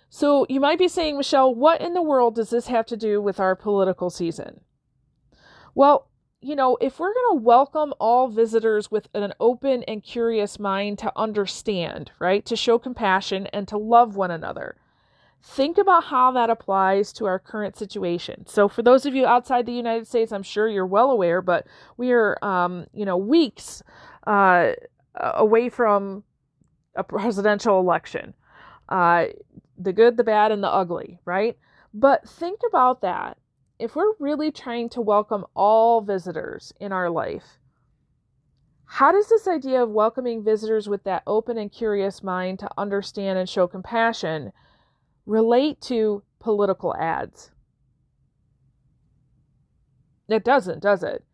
So 0.09 0.47
you 0.49 0.61
might 0.61 0.79
be 0.79 0.89
saying, 0.89 1.17
Michelle, 1.17 1.55
what 1.55 1.81
in 1.81 1.95
the 1.95 2.03
world 2.03 2.37
does 2.37 2.51
this 2.51 2.69
have 2.69 2.87
to 2.87 2.97
do 2.97 3.21
with 3.21 3.41
our 3.41 3.57
political 3.57 4.11
season? 4.11 4.61
Well, 5.75 6.09
you 6.41 6.55
know, 6.55 6.77
if 6.81 7.01
we're 7.01 7.15
going 7.15 7.39
to 7.39 7.43
welcome 7.43 7.95
all 7.99 8.29
visitors 8.29 8.91
with 8.91 9.09
an 9.15 9.33
open 9.41 9.83
and 9.85 10.03
curious 10.03 10.59
mind 10.59 10.99
to 10.99 11.13
understand, 11.17 12.13
right, 12.21 12.45
to 12.45 12.55
show 12.55 12.79
compassion 12.79 13.47
and 13.49 13.67
to 13.69 13.79
love 13.79 14.15
one 14.15 14.31
another, 14.31 14.77
think 15.45 15.77
about 15.77 16.05
how 16.05 16.33
that 16.33 16.49
applies 16.49 17.13
to 17.13 17.27
our 17.27 17.39
current 17.39 17.77
situation. 17.77 18.47
So, 18.47 18.67
for 18.67 18.83
those 18.83 19.05
of 19.05 19.15
you 19.15 19.27
outside 19.27 19.67
the 19.67 19.73
United 19.73 20.07
States, 20.07 20.33
I'm 20.33 20.43
sure 20.43 20.69
you're 20.69 20.87
well 20.87 21.11
aware, 21.11 21.43
but 21.43 21.67
we 21.97 22.13
are, 22.13 22.43
um, 22.43 22.87
you 22.93 23.05
know, 23.05 23.17
weeks 23.17 23.83
uh, 24.27 24.73
away 25.15 25.69
from 25.69 26.25
a 26.97 27.05
presidential 27.05 27.79
election. 27.79 28.35
Uh, 28.89 29.27
the 29.77 29.93
good, 29.93 30.17
the 30.17 30.25
bad, 30.25 30.51
and 30.51 30.63
the 30.63 30.69
ugly, 30.69 31.21
right? 31.25 31.59
But 31.93 32.29
think 32.29 32.61
about 32.67 33.03
that. 33.03 33.37
If 33.79 33.97
we're 33.97 34.15
really 34.19 34.51
trying 34.51 34.89
to 34.91 35.01
welcome 35.01 35.45
all 35.55 36.01
visitors 36.01 36.73
in 36.81 36.93
our 36.93 37.11
life, 37.11 37.59
how 38.87 39.13
does 39.13 39.29
this 39.29 39.49
idea 39.49 39.83
of 39.83 39.91
welcoming 39.91 40.45
visitors 40.45 40.89
with 40.89 41.05
that 41.05 41.23
open 41.27 41.59
and 41.59 41.73
curious 41.73 42.23
mind 42.23 42.61
to 42.61 42.71
understand 42.79 43.39
and 43.39 43.49
show 43.49 43.67
compassion? 43.67 44.53
Relate 45.27 45.81
to 45.83 46.23
political 46.41 46.95
ads. 46.97 47.51
It 50.29 50.45
doesn't, 50.45 50.83
does 50.83 51.03
it? 51.03 51.25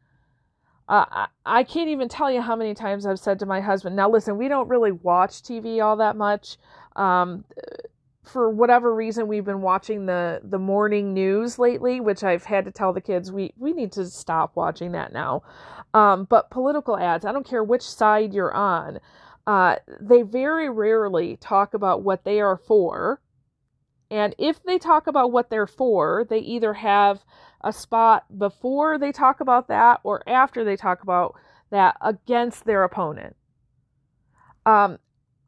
Uh, 0.89 1.05
I, 1.11 1.27
I 1.47 1.63
can't 1.63 1.89
even 1.89 2.09
tell 2.09 2.31
you 2.31 2.41
how 2.41 2.57
many 2.57 2.75
times 2.75 3.07
I've 3.07 3.21
said 3.21 3.39
to 3.39 3.47
my 3.47 3.61
husband, 3.61 3.95
now 3.95 4.11
listen, 4.11 4.37
we 4.37 4.49
don't 4.49 4.69
really 4.69 4.93
watch 4.93 5.43
TV 5.43 5.83
all 5.83 5.97
that 5.97 6.17
much. 6.17 6.57
Um, 6.97 7.45
for 8.25 8.51
whatever 8.51 8.95
reason 8.95 9.27
we've 9.27 9.45
been 9.45 9.63
watching 9.63 10.07
the 10.07 10.41
the 10.45 10.59
morning 10.59 11.15
news 11.15 11.59
lately 11.59 12.01
which 12.01 12.23
i've 12.23 12.45
had 12.45 12.65
to 12.65 12.71
tell 12.71 12.93
the 12.93 13.01
kids 13.01 13.33
we 13.33 13.53
we 13.57 13.73
need 13.73 13.91
to 13.91 14.05
stop 14.07 14.55
watching 14.55 14.93
that 14.93 15.13
now 15.13 15.43
um, 15.95 16.25
but 16.25 16.51
political 16.51 16.97
ads 16.99 17.25
i 17.25 17.33
don't 17.33 17.47
care 17.47 17.65
which 17.65 17.83
side 17.83 18.33
you're 18.33 18.55
on 18.55 19.01
uh, 19.47 19.77
they 20.01 20.23
very 20.23 20.69
rarely 20.69 21.37
talk 21.37 21.75
about 21.75 22.03
what 22.03 22.25
they 22.25 22.41
are 22.41 22.59
for 22.59 23.21
and 24.11 24.35
if 24.39 24.63
they 24.65 24.79
talk 24.79 25.07
about 25.07 25.33
what 25.33 25.51
they're 25.51 25.67
for 25.67 26.27
they 26.29 26.39
either 26.39 26.75
have 26.75 27.25
a 27.63 27.73
spot 27.73 28.25
before 28.39 28.99
they 28.99 29.13
talk 29.13 29.41
about 29.41 29.69
that 29.69 30.01
or 30.03 30.27
after 30.29 30.65
they 30.65 30.77
talk 30.77 31.03
about 31.03 31.35
that 31.71 31.97
against 32.01 32.65
their 32.65 32.85
opponent 32.85 33.37
um, 34.67 34.99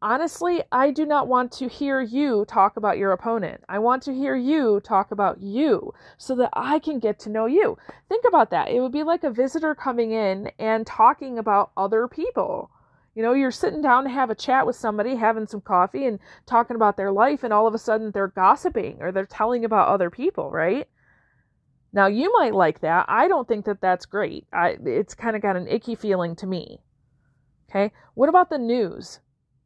honestly, 0.03 0.63
I 0.73 0.91
do 0.91 1.07
not 1.07 1.29
want 1.29 1.53
to 1.53 1.69
hear 1.69 2.01
you 2.01 2.45
talk 2.47 2.77
about 2.77 2.99
your 2.99 3.13
opponent. 3.13 3.63
I 3.69 3.79
want 3.79 4.03
to 4.05 4.15
hear 4.15 4.35
you 4.35 4.81
talk 4.81 5.13
about 5.13 5.41
you 5.41 5.95
so 6.19 6.35
that 6.37 6.51
I 6.55 6.79
can 6.81 6.99
get 6.99 7.19
to 7.21 7.31
know 7.31 7.47
you. 7.47 7.79
Think 8.09 8.25
about 8.27 8.51
that. 8.51 8.69
It 8.69 8.81
would 8.81 8.93
be 8.93 9.05
like 9.05 9.25
a 9.25 9.31
visitor 9.31 9.75
coming 9.75 10.13
in 10.13 10.51
and 10.59 10.87
talking 10.87 11.39
about 11.39 11.71
other 11.77 12.09
people. 12.09 12.71
You 13.15 13.23
know, 13.23 13.35
you're 13.35 13.51
sitting 13.51 13.83
down 13.83 14.05
to 14.05 14.11
have 14.11 14.31
a 14.31 14.35
chat 14.35 14.67
with 14.67 14.77
somebody, 14.77 15.17
having 15.17 15.47
some 15.47 15.61
coffee 15.61 16.07
and 16.07 16.19
talking 16.47 16.77
about 16.77 16.97
their 16.97 17.13
life, 17.13 17.45
and 17.45 17.53
all 17.53 17.67
of 17.67 17.75
a 17.75 17.79
sudden 17.79 18.11
they're 18.11 18.29
gossiping 18.29 18.99
or 19.01 19.13
they're 19.13 19.27
telling 19.27 19.65
about 19.65 19.89
other 19.89 20.09
people, 20.09 20.51
right? 20.51 20.89
Now, 21.93 22.07
you 22.07 22.33
might 22.33 22.55
like 22.55 22.81
that. 22.81 23.05
I 23.09 23.29
don't 23.29 23.47
think 23.47 23.67
that 23.67 23.83
that's 23.83 24.07
great. 24.07 24.47
I, 24.53 24.79
it's 24.85 25.15
kind 25.15 25.37
of 25.37 25.43
got 25.43 25.57
an 25.57 25.69
icky 25.69 25.95
feeling 25.95 26.35
to 26.37 26.47
me. 26.47 26.81
Okay. 27.69 27.93
What 28.15 28.31
about 28.31 28.49
the 28.49 28.59
news? 28.59 29.21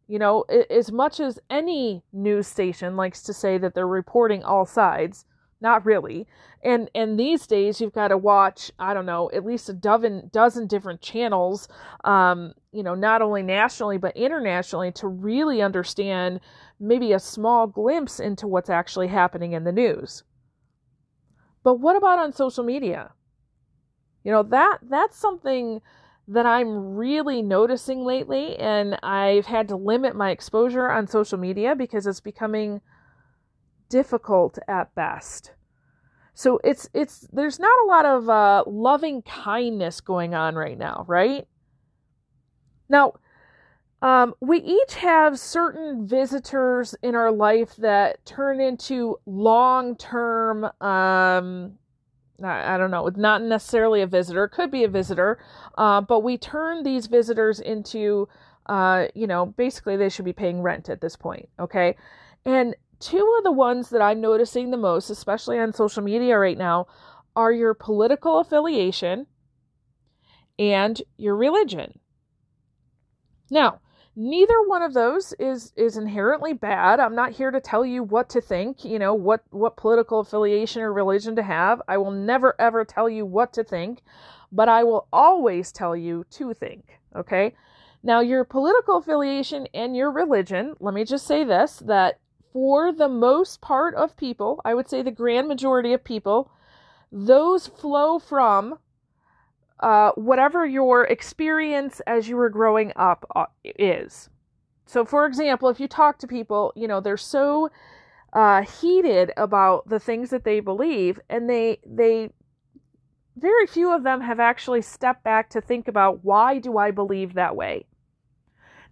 You 0.09 0.19
know, 0.19 0.43
as 0.43 0.91
much 0.91 1.21
as 1.21 1.38
any 1.50 2.03
news 2.12 2.47
station 2.47 2.97
likes 2.97 3.23
to 3.25 3.33
say 3.33 3.59
that 3.59 3.75
they're 3.75 3.87
reporting 3.87 4.43
all 4.43 4.65
sides, 4.65 5.25
not 5.60 5.86
really. 5.86 6.26
And 6.62 6.90
and 6.94 7.18
these 7.18 7.46
days 7.46 7.80
you've 7.80 7.92
got 7.92 8.08
to 8.08 8.18
watch, 8.18 8.70
I 8.78 8.94
don't 8.94 9.06
know, 9.06 9.30
at 9.32 9.44
least 9.44 9.68
a 9.68 9.72
dozen 9.72 10.30
dozen 10.32 10.66
different 10.66 11.00
channels, 11.00 11.68
um, 12.04 12.52
you 12.72 12.82
know, 12.82 12.94
not 12.94 13.22
only 13.22 13.42
nationally 13.42 13.98
but 13.98 14.16
internationally 14.16 14.92
to 14.92 15.08
really 15.08 15.62
understand 15.62 16.40
maybe 16.78 17.12
a 17.12 17.18
small 17.18 17.66
glimpse 17.66 18.20
into 18.20 18.46
what's 18.46 18.70
actually 18.70 19.08
happening 19.08 19.52
in 19.52 19.64
the 19.64 19.72
news. 19.72 20.25
But 21.62 21.80
what 21.80 21.96
about 21.96 22.18
on 22.18 22.32
social 22.32 22.64
media? 22.64 23.12
You 24.25 24.32
know, 24.32 24.42
that 24.44 24.78
that's 24.82 25.16
something 25.16 25.80
that 26.28 26.46
I'm 26.46 26.96
really 26.96 27.40
noticing 27.42 28.04
lately, 28.04 28.56
and 28.56 28.98
I've 29.02 29.46
had 29.46 29.68
to 29.68 29.76
limit 29.76 30.16
my 30.16 30.30
exposure 30.30 30.90
on 30.90 31.06
social 31.06 31.38
media 31.38 31.76
because 31.76 32.06
it's 32.06 32.20
becoming 32.20 32.80
difficult 33.88 34.59
at 34.69 34.95
best. 34.95 35.52
So 36.35 36.61
it's 36.62 36.88
it's 36.93 37.26
there's 37.33 37.59
not 37.59 37.73
a 37.85 37.87
lot 37.87 38.05
of 38.05 38.28
uh, 38.28 38.64
loving 38.66 39.23
kindness 39.23 40.00
going 40.00 40.35
on 40.35 40.55
right 40.55 40.76
now, 40.76 41.05
right? 41.09 41.47
Now, 42.88 43.14
um, 44.02 44.35
we 44.40 44.59
each 44.59 44.97
have 44.97 45.38
certain 45.38 46.07
visitors 46.07 46.95
in 47.02 47.14
our 47.14 47.33
life 47.33 47.75
that 47.76 48.25
turn 48.26 48.61
into 48.61 49.19
long 49.25 49.97
term 49.97 50.64
um, 50.81 51.78
I 52.45 52.76
don't 52.76 52.90
know, 52.90 53.09
not 53.16 53.43
necessarily 53.43 54.02
a 54.02 54.07
visitor, 54.07 54.49
could 54.49 54.71
be 54.71 54.85
a 54.85 54.88
visitor, 54.88 55.38
uh, 55.78 56.00
but 56.02 56.21
we 56.21 56.37
turn 56.37 56.83
these 56.83 57.07
visitors 57.07 57.61
into, 57.61 58.28
uh, 58.66 59.07
you 59.14 59.26
know, 59.26 59.47
basically 59.47 59.97
they 59.97 60.09
should 60.09 60.25
be 60.25 60.33
paying 60.33 60.61
rent 60.61 60.90
at 60.90 61.00
this 61.00 61.16
point, 61.16 61.49
okay? 61.59 61.97
And 62.45 62.76
two 63.00 63.35
of 63.38 63.45
the 63.45 63.53
ones 63.53 63.91
that 63.91 64.03
I'm 64.03 64.21
noticing 64.21 64.71
the 64.71 64.76
most, 64.76 65.11
especially 65.11 65.59
on 65.59 65.73
social 65.73 66.03
media 66.03 66.38
right 66.38 66.59
now, 66.59 66.87
are 67.35 67.53
your 67.53 67.75
political 67.75 68.38
affiliation 68.38 69.26
and 70.59 71.00
your 71.17 71.37
religion. 71.37 71.99
Now, 73.50 73.81
neither 74.15 74.62
one 74.67 74.83
of 74.83 74.95
those 74.95 75.35
is 75.38 75.73
is 75.76 75.97
inherently 75.97 76.55
bad. 76.55 76.99
I'm 77.00 77.15
not 77.15 77.33
here 77.33 77.50
to 77.50 77.61
tell 77.61 77.85
you 77.85 78.03
what 78.03 78.31
to 78.31 78.41
think 78.41 78.85
you 78.85 78.99
know 78.99 79.12
what 79.12 79.45
what 79.50 79.76
political 79.76 80.21
affiliation 80.21 80.82
or 80.82 80.93
religion 80.93 81.37
to 81.37 81.43
have. 81.43 81.82
I 81.87 81.99
will 81.99 82.11
never 82.11 82.54
ever 82.59 82.85
tell 82.85 83.09
you 83.09 83.26
what 83.26 83.52
to 83.52 83.63
think 83.65 84.02
but 84.52 84.69
i 84.69 84.82
will 84.85 85.06
always 85.13 85.73
tell 85.73 85.97
you 85.97 86.25
to 86.30 86.54
think 86.54 86.99
okay? 87.15 87.54
Now 88.02 88.21
your 88.21 88.45
political 88.45 88.99
affiliation 88.99 89.67
and 89.73 89.97
your 89.97 90.11
religion 90.11 90.75
let 90.80 90.95
me 90.95 91.04
just 91.04 91.26
say 91.26 91.45
this 91.45 91.82
that 91.87 92.19
for 92.52 92.93
the 92.93 93.09
most 93.09 93.61
part 93.61 93.95
of 93.95 94.17
people 94.17 94.61
i 94.65 94.75
would 94.75 94.89
say 94.89 95.02
the 95.02 95.11
grand 95.11 95.49
majority 95.49 95.93
of 95.93 96.04
people 96.04 96.50
those 97.13 97.67
flow 97.67 98.19
from 98.19 98.78
uh, 99.80 100.11
whatever 100.13 100.65
your 100.65 101.04
experience 101.04 102.00
as 102.06 102.28
you 102.28 102.37
were 102.37 102.49
growing 102.49 102.93
up 102.97 103.26
uh, 103.35 103.47
is. 103.65 104.30
So, 104.87 105.04
for 105.04 105.26
example, 105.26 105.69
if 105.69 105.80
you 105.80 105.89
talk 105.89 106.19
to 106.19 106.26
people, 106.26 106.73
you 106.76 106.89
know, 106.89 107.00
they're 107.00 107.17
so 107.17 107.71
uh, 108.32 108.63
heated 108.63 109.32
about 109.37 109.89
the 109.89 110.00
things 110.00 110.30
that 110.30 110.45
they 110.45 110.61
believe, 110.61 111.21
and 111.28 111.50
they, 111.50 111.78
they, 111.85 112.30
very 113.37 113.67
few 113.67 113.93
of 113.93 114.02
them 114.02 114.21
have 114.21 114.41
actually 114.41 114.82
stepped 114.82 115.25
back 115.25 115.50
to 115.50 115.61
think 115.61 115.89
about 115.89 116.25
why 116.25 116.59
do 116.59 116.78
I 116.78 116.91
believe 116.91 117.35
that 117.35 117.56
way? 117.56 117.87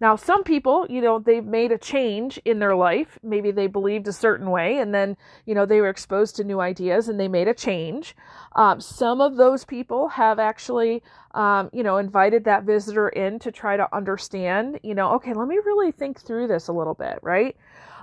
Now, 0.05 0.15
some 0.15 0.43
people, 0.43 0.85
you 0.87 1.01
know, 1.01 1.17
they've 1.17 1.43
made 1.43 1.71
a 1.71 1.79
change 1.79 2.37
in 2.45 2.59
their 2.59 2.75
life. 2.75 3.17
Maybe 3.23 3.49
they 3.49 3.65
believed 3.65 4.07
a 4.07 4.13
certain 4.13 4.51
way 4.51 4.77
and 4.77 4.93
then, 4.93 5.17
you 5.47 5.55
know, 5.55 5.65
they 5.65 5.81
were 5.81 5.89
exposed 5.89 6.35
to 6.35 6.43
new 6.43 6.59
ideas 6.59 7.09
and 7.09 7.19
they 7.19 7.27
made 7.27 7.47
a 7.47 7.55
change. 7.55 8.15
Um, 8.55 8.79
some 8.79 9.19
of 9.19 9.35
those 9.35 9.65
people 9.65 10.09
have 10.09 10.37
actually, 10.37 11.01
um, 11.33 11.71
you 11.73 11.81
know, 11.81 11.97
invited 11.97 12.43
that 12.43 12.65
visitor 12.65 13.09
in 13.09 13.39
to 13.39 13.51
try 13.51 13.77
to 13.77 13.95
understand, 13.95 14.79
you 14.83 14.93
know, 14.93 15.09
okay, 15.13 15.33
let 15.33 15.47
me 15.47 15.57
really 15.65 15.91
think 15.91 16.21
through 16.21 16.49
this 16.49 16.67
a 16.67 16.71
little 16.71 16.93
bit, 16.93 17.17
right? 17.23 17.57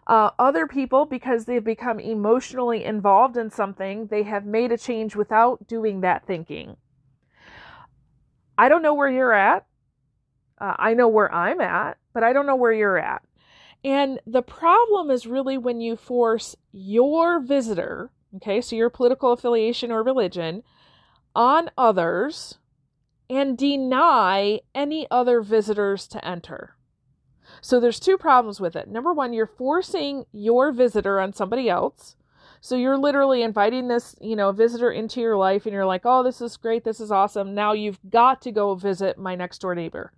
Uh, 0.08 0.30
other 0.40 0.66
people, 0.66 1.04
because 1.06 1.44
they've 1.44 1.62
become 1.62 2.00
emotionally 2.00 2.82
involved 2.82 3.36
in 3.36 3.48
something, 3.48 4.08
they 4.08 4.24
have 4.24 4.44
made 4.44 4.72
a 4.72 4.76
change 4.76 5.14
without 5.14 5.68
doing 5.68 6.00
that 6.00 6.26
thinking. 6.26 6.76
I 8.58 8.68
don't 8.68 8.82
know 8.82 8.94
where 8.94 9.08
you're 9.08 9.32
at. 9.32 9.66
Uh, 10.62 10.76
I 10.78 10.94
know 10.94 11.08
where 11.08 11.34
I'm 11.34 11.60
at, 11.60 11.98
but 12.14 12.22
I 12.22 12.32
don't 12.32 12.46
know 12.46 12.54
where 12.54 12.72
you're 12.72 12.96
at. 12.96 13.22
And 13.82 14.20
the 14.24 14.42
problem 14.42 15.10
is 15.10 15.26
really 15.26 15.58
when 15.58 15.80
you 15.80 15.96
force 15.96 16.54
your 16.70 17.40
visitor, 17.40 18.12
okay, 18.36 18.60
so 18.60 18.76
your 18.76 18.88
political 18.88 19.32
affiliation 19.32 19.90
or 19.90 20.04
religion, 20.04 20.62
on 21.34 21.68
others 21.76 22.58
and 23.28 23.58
deny 23.58 24.60
any 24.72 25.08
other 25.10 25.40
visitors 25.40 26.06
to 26.06 26.24
enter. 26.24 26.76
So 27.60 27.80
there's 27.80 27.98
two 27.98 28.16
problems 28.16 28.60
with 28.60 28.76
it. 28.76 28.86
Number 28.86 29.12
one, 29.12 29.32
you're 29.32 29.46
forcing 29.46 30.26
your 30.30 30.70
visitor 30.70 31.18
on 31.18 31.32
somebody 31.32 31.68
else. 31.68 32.14
So 32.60 32.76
you're 32.76 32.98
literally 32.98 33.42
inviting 33.42 33.88
this, 33.88 34.14
you 34.20 34.36
know, 34.36 34.52
visitor 34.52 34.92
into 34.92 35.20
your 35.20 35.36
life 35.36 35.66
and 35.66 35.72
you're 35.72 35.86
like, 35.86 36.02
"Oh, 36.04 36.22
this 36.22 36.40
is 36.40 36.56
great. 36.56 36.84
This 36.84 37.00
is 37.00 37.10
awesome. 37.10 37.52
Now 37.52 37.72
you've 37.72 37.98
got 38.08 38.40
to 38.42 38.52
go 38.52 38.76
visit 38.76 39.18
my 39.18 39.34
next 39.34 39.58
door 39.58 39.74
neighbor." 39.74 40.12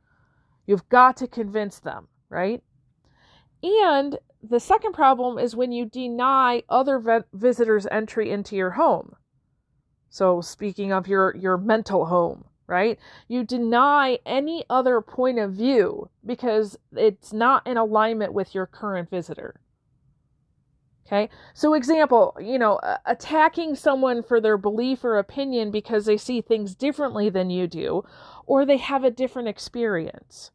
You've 0.67 0.89
got 0.89 1.17
to 1.19 1.27
convince 1.27 1.79
them, 1.79 2.09
right? 2.29 2.63
And 3.63 4.19
the 4.43 4.61
second 4.61 4.93
problem 4.93 5.39
is 5.39 5.57
when 5.57 5.73
you 5.73 5.87
deny 5.87 6.63
other 6.69 6.99
vi- 6.99 7.25
visitors 7.33 7.87
entry 7.91 8.31
into 8.31 8.57
your 8.57 8.73
home. 8.73 9.17
So 10.11 10.41
speaking 10.41 10.93
of 10.93 11.09
your 11.09 11.35
your 11.35 11.57
mental 11.57 12.07
home, 12.07 12.45
right? 12.67 12.99
You 13.27 13.43
deny 13.43 14.19
any 14.25 14.65
other 14.71 15.01
point 15.01 15.39
of 15.39 15.53
view 15.53 16.09
because 16.25 16.79
it's 16.93 17.33
not 17.33 17.67
in 17.67 17.77
alignment 17.77 18.33
with 18.33 18.55
your 18.55 18.67
current 18.67 19.11
visitor. 19.11 19.61
Okay? 21.07 21.29
So 21.53 21.75
example, 21.75 22.37
you 22.41 22.59
know, 22.59 22.81
attacking 23.05 23.75
someone 23.77 24.23
for 24.23 24.41
their 24.41 24.57
belief 24.57 25.05
or 25.05 25.19
opinion 25.19 25.71
because 25.71 26.07
they 26.07 26.17
see 26.17 26.41
things 26.41 26.75
differently 26.75 27.29
than 27.29 27.51
you 27.51 27.67
do 27.67 28.05
or 28.47 28.65
they 28.65 28.79
have 28.79 29.05
a 29.05 29.11
different 29.11 29.49
experience. 29.49 30.51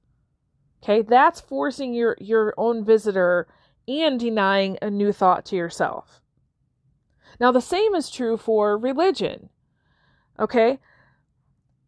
Okay, 0.82 1.02
that's 1.02 1.42
forcing 1.42 1.94
your, 1.94 2.16
your 2.20 2.54
own 2.58 2.86
visitor 2.86 3.48
and 3.88 4.20
denying 4.20 4.78
a 4.82 4.90
new 4.90 5.12
thought 5.12 5.46
to 5.46 5.56
yourself. 5.56 6.22
Now, 7.40 7.52
the 7.52 7.62
same 7.62 7.96
is 7.96 8.10
true 8.10 8.38
for 8.38 8.78
religion. 8.78 9.50
Okay, 10.40 10.80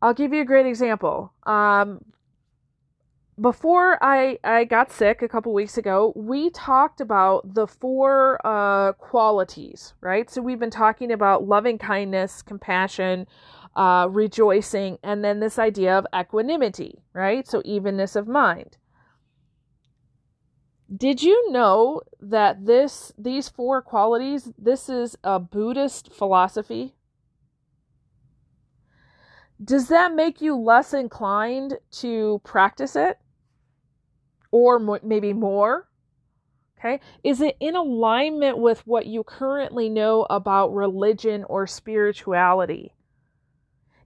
I'll 0.02 0.14
give 0.14 0.34
you 0.34 0.42
a 0.42 0.46
great 0.46 0.66
example. 0.66 1.34
Um, 1.44 2.04
before 3.40 3.98
I, 4.04 4.38
I 4.44 4.66
got 4.66 4.92
sick 4.92 5.22
a 5.22 5.28
couple 5.28 5.54
weeks 5.54 5.78
ago, 5.78 6.14
we 6.16 6.50
talked 6.50 7.02
about 7.02 7.56
the 7.56 7.66
four 7.66 8.40
uh, 8.46 8.94
qualities, 8.94 9.94
right? 10.02 10.30
So 10.30 10.42
we've 10.42 10.60
been 10.60 10.70
talking 10.70 11.12
about 11.12 11.48
loving 11.48 11.78
kindness, 11.78 12.42
compassion, 12.42 13.26
uh, 13.76 14.08
rejoicing, 14.12 15.00
and 15.02 15.24
then 15.24 15.40
this 15.40 15.58
idea 15.58 15.98
of 15.98 16.06
equanimity, 16.16 17.00
right? 17.14 17.48
So 17.48 17.62
evenness 17.64 18.16
of 18.16 18.28
mind. 18.28 18.78
Did 20.96 21.24
you 21.24 21.52
know 21.52 22.02
that 22.20 22.66
this 22.66 23.14
these 23.18 23.48
four 23.48 23.82
qualities 23.82 24.52
this 24.58 24.90
is 24.90 25.18
a 25.24 25.40
Buddhist 25.40 26.12
philosophy? 26.12 26.96
Does 29.64 29.88
that 29.88 30.14
make 30.14 30.42
you 30.42 30.58
less 30.58 30.94
inclined 30.94 31.78
to 31.92 32.42
practice 32.44 32.96
it? 32.96 33.20
Or 34.52 34.80
maybe 35.02 35.32
more? 35.32 35.88
Okay. 36.78 37.00
Is 37.24 37.40
it 37.40 37.56
in 37.60 37.76
alignment 37.76 38.58
with 38.58 38.86
what 38.86 39.06
you 39.06 39.24
currently 39.24 39.88
know 39.88 40.26
about 40.30 40.74
religion 40.74 41.46
or 41.46 41.68
spirituality? 41.68 42.96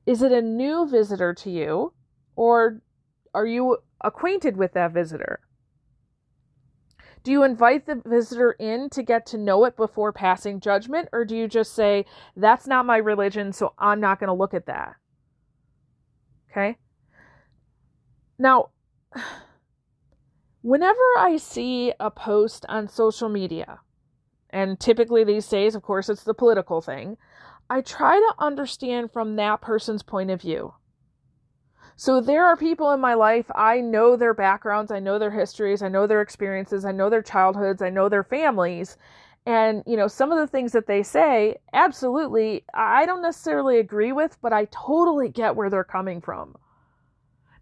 Is 0.06 0.22
it 0.22 0.32
a 0.32 0.42
new 0.42 0.88
visitor 0.88 1.34
to 1.34 1.50
you 1.50 1.94
or 2.36 2.82
are 3.34 3.48
you 3.48 3.78
acquainted 4.02 4.58
with 4.58 4.74
that 4.74 4.92
visitor? 4.92 5.40
Do 7.26 7.32
you 7.32 7.42
invite 7.42 7.88
the 7.88 8.04
visitor 8.06 8.52
in 8.52 8.92
to 8.92 9.02
get 9.02 9.26
to 9.28 9.38
know 9.40 9.66
it 9.66 9.76
before 9.76 10.14
passing 10.14 10.60
judgment, 10.60 11.10
or 11.12 11.26
do 11.26 11.36
you 11.36 11.48
just 11.48 11.74
say, 11.74 12.06
that's 12.38 12.68
not 12.68 12.86
my 12.86 12.98
religion, 12.98 13.52
so 13.52 13.74
I'm 13.80 14.00
not 14.00 14.20
going 14.20 14.28
to 14.28 14.34
look 14.34 14.54
at 14.54 14.68
that? 14.68 14.98
Okay. 16.52 16.78
Now, 18.38 18.70
whenever 20.62 21.00
I 21.18 21.38
see 21.38 21.94
a 22.00 22.12
post 22.12 22.64
on 22.70 22.88
social 22.88 23.28
media, 23.28 23.80
and 24.52 24.80
typically 24.80 25.24
these 25.24 25.48
days, 25.48 25.74
of 25.74 25.82
course, 25.82 26.10
it's 26.10 26.26
the 26.26 26.36
political 26.36 26.80
thing, 26.80 27.18
I 27.72 27.82
try 27.82 28.20
to 28.20 28.36
understand 28.38 29.12
from 29.12 29.36
that 29.38 29.62
person's 29.62 30.04
point 30.04 30.30
of 30.30 30.44
view. 30.44 30.76
So 31.98 32.20
there 32.20 32.46
are 32.46 32.58
people 32.58 32.92
in 32.92 33.00
my 33.00 33.14
life, 33.14 33.46
I 33.56 33.80
know 33.80 34.18
their 34.18 34.34
backgrounds, 34.34 34.92
I 34.92 35.00
know 35.00 35.18
their 35.18 35.32
histories, 35.32 35.82
I 35.82 35.88
know 35.88 36.08
their 36.08 36.22
experiences, 36.22 36.84
I 36.84 36.92
know 36.92 37.10
their 37.10 37.22
childhoods, 37.22 37.82
I 37.82 37.90
know 37.90 38.10
their 38.10 38.24
families. 38.24 38.98
And, 39.46 39.82
you 39.86 39.96
know, 39.96 40.08
some 40.08 40.32
of 40.32 40.38
the 40.38 40.48
things 40.48 40.74
that 40.74 40.88
they 40.88 41.04
say, 41.04 41.58
absolutely, 41.72 42.66
I 42.74 43.06
don't 43.06 43.22
necessarily 43.22 43.80
agree 43.80 44.12
with, 44.12 44.38
but 44.42 44.52
I 44.52 44.66
totally 44.72 45.30
get 45.30 45.56
where 45.56 45.70
they're 45.70 45.84
coming 45.84 46.20
from. 46.20 46.56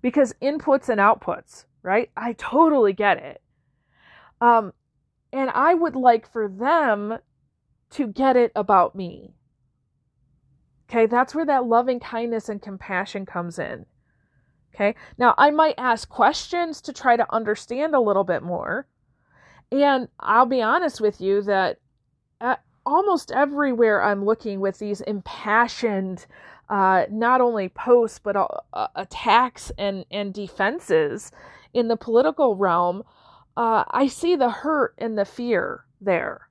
Because 0.01 0.33
inputs 0.41 0.89
and 0.89 0.99
outputs, 0.99 1.65
right? 1.83 2.09
I 2.17 2.33
totally 2.33 2.93
get 2.93 3.17
it. 3.19 3.41
Um, 4.41 4.73
and 5.31 5.51
I 5.51 5.75
would 5.75 5.95
like 5.95 6.31
for 6.31 6.47
them 6.47 7.19
to 7.91 8.07
get 8.07 8.35
it 8.35 8.51
about 8.55 8.95
me. 8.95 9.35
Okay, 10.89 11.05
that's 11.05 11.35
where 11.35 11.45
that 11.45 11.65
loving 11.65 11.99
kindness 11.99 12.49
and 12.49 12.61
compassion 12.61 13.25
comes 13.25 13.59
in. 13.59 13.85
Okay. 14.73 14.95
Now, 15.17 15.35
I 15.37 15.51
might 15.51 15.75
ask 15.77 16.09
questions 16.09 16.81
to 16.81 16.93
try 16.93 17.15
to 17.15 17.31
understand 17.33 17.93
a 17.93 17.99
little 17.99 18.23
bit 18.23 18.41
more. 18.41 18.87
And 19.71 20.07
I'll 20.19 20.45
be 20.45 20.61
honest 20.61 21.01
with 21.01 21.21
you 21.21 21.41
that 21.43 21.79
almost 22.85 23.31
everywhere 23.31 24.03
I'm 24.03 24.25
looking 24.25 24.59
with 24.59 24.79
these 24.79 25.01
impassioned, 25.01 26.25
uh, 26.69 27.05
not 27.09 27.41
only 27.41 27.69
posts, 27.69 28.19
but 28.19 28.35
uh, 28.35 28.47
uh, 28.73 28.87
attacks 28.95 29.71
and, 29.77 30.05
and 30.11 30.33
defenses 30.33 31.31
in 31.73 31.87
the 31.87 31.97
political 31.97 32.55
realm, 32.55 33.03
uh, 33.55 33.83
I 33.89 34.07
see 34.07 34.35
the 34.35 34.49
hurt 34.49 34.95
and 34.97 35.17
the 35.17 35.25
fear 35.25 35.85
there, 36.01 36.49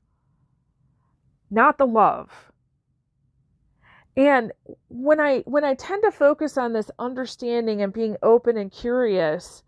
not 1.51 1.79
the 1.79 1.87
love. 1.87 2.52
And 4.16 4.53
when 4.88 5.20
I 5.20 5.40
when 5.40 5.64
I 5.64 5.75
tend 5.75 6.03
to 6.03 6.11
focus 6.11 6.59
on 6.59 6.72
this 6.72 6.90
understanding 6.98 7.81
and 7.81 7.92
being 7.92 8.16
open 8.22 8.59
and 8.59 8.70
curious, 8.70 9.62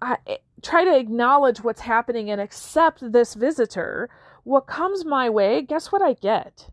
I 0.00 0.18
eh, 0.26 0.36
try 0.62 0.84
to 0.84 0.96
acknowledge 0.96 1.62
what's 1.62 1.80
happening 1.80 2.30
and 2.30 2.40
accept 2.40 3.12
this 3.12 3.34
visitor. 3.34 4.08
What 4.44 4.66
comes 4.66 5.04
my 5.04 5.30
way, 5.30 5.62
guess 5.62 5.90
what 5.90 6.02
I 6.02 6.14
get? 6.14 6.70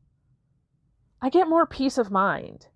I 1.22 1.30
get 1.30 1.50
more 1.50 1.66
peace 1.66 1.98
of 1.98 2.12
mind. 2.12 2.68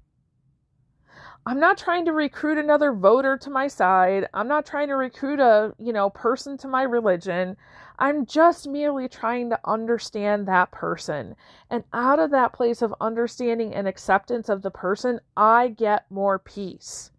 I'm 1.45 1.59
not 1.59 1.77
trying 1.77 2.05
to 2.05 2.13
recruit 2.13 2.57
another 2.57 2.93
voter 2.93 3.37
to 3.37 3.49
my 3.49 3.67
side. 3.67 4.27
I'm 4.33 4.47
not 4.47 4.65
trying 4.65 4.87
to 4.87 4.95
recruit 4.95 5.39
a, 5.39 5.73
you 5.77 5.91
know, 5.91 6.09
person 6.09 6.57
to 6.59 6.67
my 6.67 6.83
religion. 6.83 7.57
I'm 8.03 8.25
just 8.25 8.67
merely 8.67 9.07
trying 9.07 9.49
to 9.51 9.59
understand 9.63 10.45
that 10.45 10.71
person. 10.71 11.37
And 11.69 11.85
out 11.93 12.19
of 12.19 12.31
that 12.31 12.51
place 12.51 12.81
of 12.81 12.93
understanding 12.99 13.73
and 13.73 13.87
acceptance 13.87 14.49
of 14.49 14.61
the 14.61 14.71
person, 14.71 15.21
I 15.37 15.69
get 15.69 16.11
more 16.11 16.37
peace. 16.37 17.11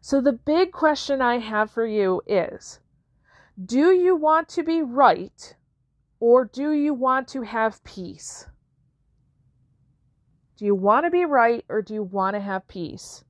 So 0.00 0.20
the 0.20 0.32
big 0.32 0.70
question 0.70 1.20
I 1.20 1.38
have 1.38 1.72
for 1.72 1.84
you 1.84 2.22
is 2.24 2.78
do 3.60 3.90
you 3.90 4.14
want 4.14 4.48
to 4.50 4.62
be 4.62 4.80
right 4.80 5.56
or 6.20 6.44
do 6.44 6.70
you 6.70 6.94
want 6.94 7.26
to 7.30 7.42
have 7.42 7.82
peace? 7.82 8.46
Do 10.56 10.66
you 10.66 10.76
want 10.76 11.04
to 11.04 11.10
be 11.10 11.24
right 11.24 11.64
or 11.68 11.82
do 11.82 11.94
you 11.94 12.04
want 12.04 12.34
to 12.36 12.40
have 12.40 12.68
peace? 12.68 13.24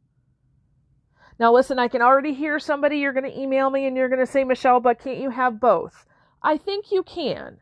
Now, 1.41 1.55
listen, 1.55 1.79
I 1.79 1.89
can 1.89 2.03
already 2.03 2.35
hear 2.35 2.59
somebody, 2.59 2.99
you're 2.99 3.15
going 3.15 3.25
to 3.25 3.41
email 3.41 3.71
me 3.71 3.87
and 3.87 3.97
you're 3.97 4.11
going 4.11 4.19
to 4.19 4.31
say, 4.31 4.45
Michelle, 4.45 4.81
but 4.81 4.99
can't 4.99 5.21
you 5.21 5.31
have 5.31 5.59
both? 5.59 6.05
I 6.43 6.57
think 6.57 6.93
you 6.93 7.03
can. 7.03 7.59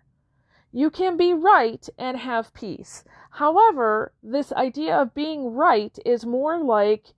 You 0.72 0.90
can 0.90 1.16
be 1.16 1.32
right 1.32 1.88
and 1.98 2.18
have 2.18 2.52
peace. 2.54 3.04
However, 3.30 4.12
this 4.22 4.52
idea 4.52 4.96
of 4.96 5.14
being 5.14 5.54
right 5.54 5.96
is 6.04 6.26
more 6.26 6.58
like 6.58 7.14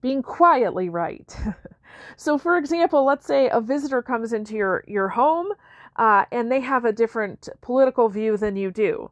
being 0.00 0.22
quietly 0.22 0.88
right. 0.88 1.34
so, 2.16 2.36
for 2.36 2.58
example, 2.58 3.04
let's 3.04 3.26
say 3.26 3.48
a 3.48 3.60
visitor 3.60 4.02
comes 4.02 4.32
into 4.32 4.54
your, 4.54 4.84
your 4.86 5.08
home 5.08 5.52
uh, 5.96 6.24
and 6.30 6.50
they 6.50 6.60
have 6.60 6.84
a 6.84 6.92
different 6.92 7.48
political 7.62 8.08
view 8.08 8.36
than 8.36 8.56
you 8.56 8.70
do 8.70 9.10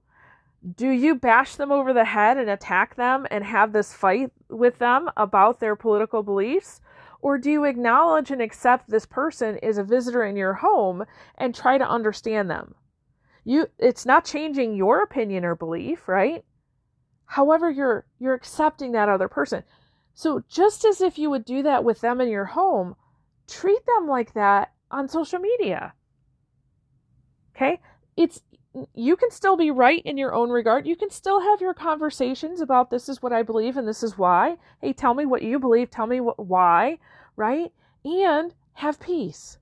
do 0.76 0.88
you 0.88 1.14
bash 1.14 1.56
them 1.56 1.72
over 1.72 1.92
the 1.92 2.04
head 2.04 2.36
and 2.36 2.48
attack 2.48 2.94
them 2.94 3.26
and 3.30 3.44
have 3.44 3.72
this 3.72 3.92
fight 3.92 4.30
with 4.48 4.78
them 4.78 5.10
about 5.16 5.60
their 5.60 5.74
political 5.74 6.22
beliefs? 6.22 6.80
Or 7.22 7.38
do 7.38 7.50
you 7.50 7.64
acknowledge 7.64 8.32
and 8.32 8.42
accept 8.42 8.90
this 8.90 9.06
person 9.06 9.56
is 9.58 9.78
a 9.78 9.84
visitor 9.84 10.24
in 10.24 10.36
your 10.36 10.54
home 10.54 11.04
and 11.38 11.54
try 11.54 11.78
to 11.78 11.88
understand 11.88 12.50
them? 12.50 12.74
You 13.44 13.68
it's 13.78 14.04
not 14.04 14.24
changing 14.24 14.74
your 14.74 15.02
opinion 15.02 15.44
or 15.44 15.54
belief, 15.54 16.08
right? 16.08 16.44
However, 17.24 17.70
you're 17.70 18.04
you're 18.18 18.34
accepting 18.34 18.92
that 18.92 19.08
other 19.08 19.28
person. 19.28 19.62
So 20.14 20.42
just 20.48 20.84
as 20.84 21.00
if 21.00 21.18
you 21.18 21.30
would 21.30 21.44
do 21.44 21.62
that 21.62 21.84
with 21.84 22.00
them 22.00 22.20
in 22.20 22.28
your 22.28 22.44
home, 22.44 22.96
treat 23.48 23.84
them 23.86 24.08
like 24.08 24.34
that 24.34 24.72
on 24.90 25.08
social 25.08 25.38
media. 25.38 25.94
Okay? 27.54 27.80
It's 28.16 28.42
you 28.94 29.16
can 29.16 29.30
still 29.30 29.56
be 29.56 29.70
right 29.70 30.02
in 30.04 30.16
your 30.16 30.34
own 30.34 30.50
regard. 30.50 30.86
You 30.86 30.96
can 30.96 31.10
still 31.10 31.40
have 31.40 31.60
your 31.60 31.74
conversations 31.74 32.60
about 32.60 32.90
this 32.90 33.08
is 33.08 33.22
what 33.22 33.32
I 33.32 33.42
believe 33.42 33.76
and 33.76 33.86
this 33.86 34.02
is 34.02 34.16
why. 34.16 34.56
Hey, 34.80 34.92
tell 34.92 35.14
me 35.14 35.26
what 35.26 35.42
you 35.42 35.58
believe. 35.58 35.90
Tell 35.90 36.06
me 36.06 36.20
what, 36.20 36.38
why, 36.38 36.98
right? 37.36 37.72
And 38.04 38.54
have 38.74 38.98
peace. 38.98 39.58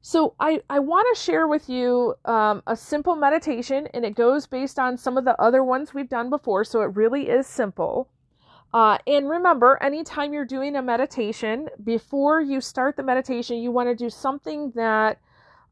So 0.00 0.34
I, 0.38 0.62
I 0.70 0.78
want 0.78 1.08
to 1.12 1.20
share 1.20 1.48
with 1.48 1.68
you 1.68 2.14
um, 2.24 2.62
a 2.68 2.76
simple 2.76 3.16
meditation, 3.16 3.88
and 3.92 4.04
it 4.04 4.14
goes 4.14 4.46
based 4.46 4.78
on 4.78 4.96
some 4.96 5.18
of 5.18 5.24
the 5.24 5.38
other 5.40 5.64
ones 5.64 5.92
we've 5.92 6.08
done 6.08 6.30
before. 6.30 6.62
So 6.62 6.82
it 6.82 6.94
really 6.94 7.28
is 7.28 7.46
simple. 7.46 8.08
Uh, 8.72 8.98
and 9.08 9.28
remember, 9.28 9.82
anytime 9.82 10.32
you're 10.32 10.44
doing 10.44 10.76
a 10.76 10.82
meditation, 10.82 11.68
before 11.82 12.40
you 12.40 12.60
start 12.60 12.96
the 12.96 13.02
meditation, 13.02 13.56
you 13.56 13.72
want 13.72 13.88
to 13.88 13.96
do 13.96 14.08
something 14.08 14.70
that 14.76 15.18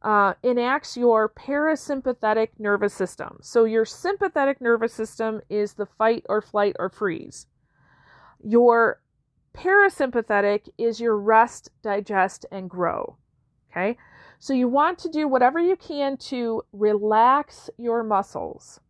uh, 0.05 0.35
enacts 0.43 0.99
your 0.99 1.31
parasympathetic 1.31 2.51
nervous 2.59 2.93
system. 2.93 3.39
So, 3.41 3.65
your 3.65 3.87
sympathetic 3.87 4.61
nervous 4.61 4.93
system 4.93 5.41
is 5.49 5.73
the 5.75 5.87
fight 5.87 6.25
or 6.29 6.43
flight 6.43 6.77
or 6.79 6.91
freeze. 6.91 7.47
Your 8.45 9.01
parasympathetic 9.55 10.69
is 10.77 11.01
your 11.01 11.17
rest, 11.17 11.71
digest, 11.83 12.45
and 12.53 12.69
grow. 12.69 13.17
Okay, 13.71 13.97
so 14.39 14.53
you 14.53 14.69
want 14.69 14.99
to 14.99 15.09
do 15.09 15.27
whatever 15.27 15.59
you 15.59 15.75
can 15.75 16.19
to 16.19 16.63
relax 16.73 17.71
your 17.79 18.05
muscles. 18.05 18.81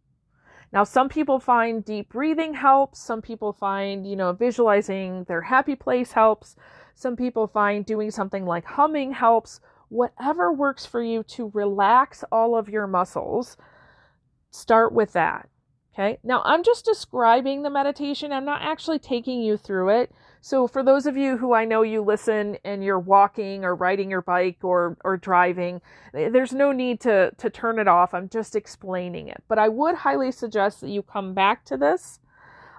Now, 0.73 0.83
some 0.83 1.09
people 1.09 1.39
find 1.39 1.85
deep 1.85 2.09
breathing 2.09 2.55
helps. 2.55 2.99
Some 2.99 3.23
people 3.23 3.53
find, 3.53 4.05
you 4.05 4.17
know, 4.17 4.33
visualizing 4.33 5.23
their 5.25 5.43
happy 5.43 5.77
place 5.77 6.11
helps. 6.11 6.57
Some 6.97 7.15
people 7.15 7.47
find 7.47 7.87
doing 7.87 8.11
something 8.11 8.45
like 8.45 8.65
humming 8.65 9.13
helps 9.13 9.61
whatever 9.95 10.53
works 10.53 10.85
for 10.85 11.03
you 11.03 11.23
to 11.23 11.51
relax 11.55 12.25
all 12.33 12.57
of 12.57 12.69
your 12.69 12.87
muscles, 12.87 13.57
start 14.51 14.93
with 14.93 15.13
that. 15.13 15.49
Okay. 15.95 16.19
Now 16.25 16.43
I'm 16.45 16.65
just 16.65 16.85
describing 16.85 17.63
the 17.63 17.71
meditation. 17.71 18.33
I'm 18.33 18.45
not 18.45 18.63
actually 18.63 18.99
taking 18.99 19.41
you 19.41 19.57
through 19.57 19.91
it. 19.91 20.13
So 20.41 20.67
for 20.67 20.83
those 20.83 21.07
of 21.07 21.17
you 21.17 21.37
who 21.37 21.55
I 21.55 21.65
know 21.65 21.83
you 21.83 22.03
listen 22.03 22.59
and 22.65 22.83
you're 22.83 22.99
walking 22.99 23.65
or 23.65 23.77
riding 23.77 24.11
your 24.11 24.21
bike 24.21 24.59
or 24.63 24.97
or 25.05 25.17
driving, 25.17 25.81
there's 26.13 26.53
no 26.53 26.73
need 26.73 27.01
to 27.03 27.31
to 27.39 27.49
turn 27.49 27.79
it 27.79 27.87
off. 27.87 28.13
I'm 28.13 28.29
just 28.29 28.57
explaining 28.57 29.29
it. 29.29 29.45
But 29.47 29.61
I 29.61 29.69
would 29.69 29.95
highly 29.95 30.33
suggest 30.33 30.81
that 30.81 30.91
you 30.91 31.03
come 31.03 31.33
back 31.33 31.65
to 31.67 31.77
this. 31.77 32.19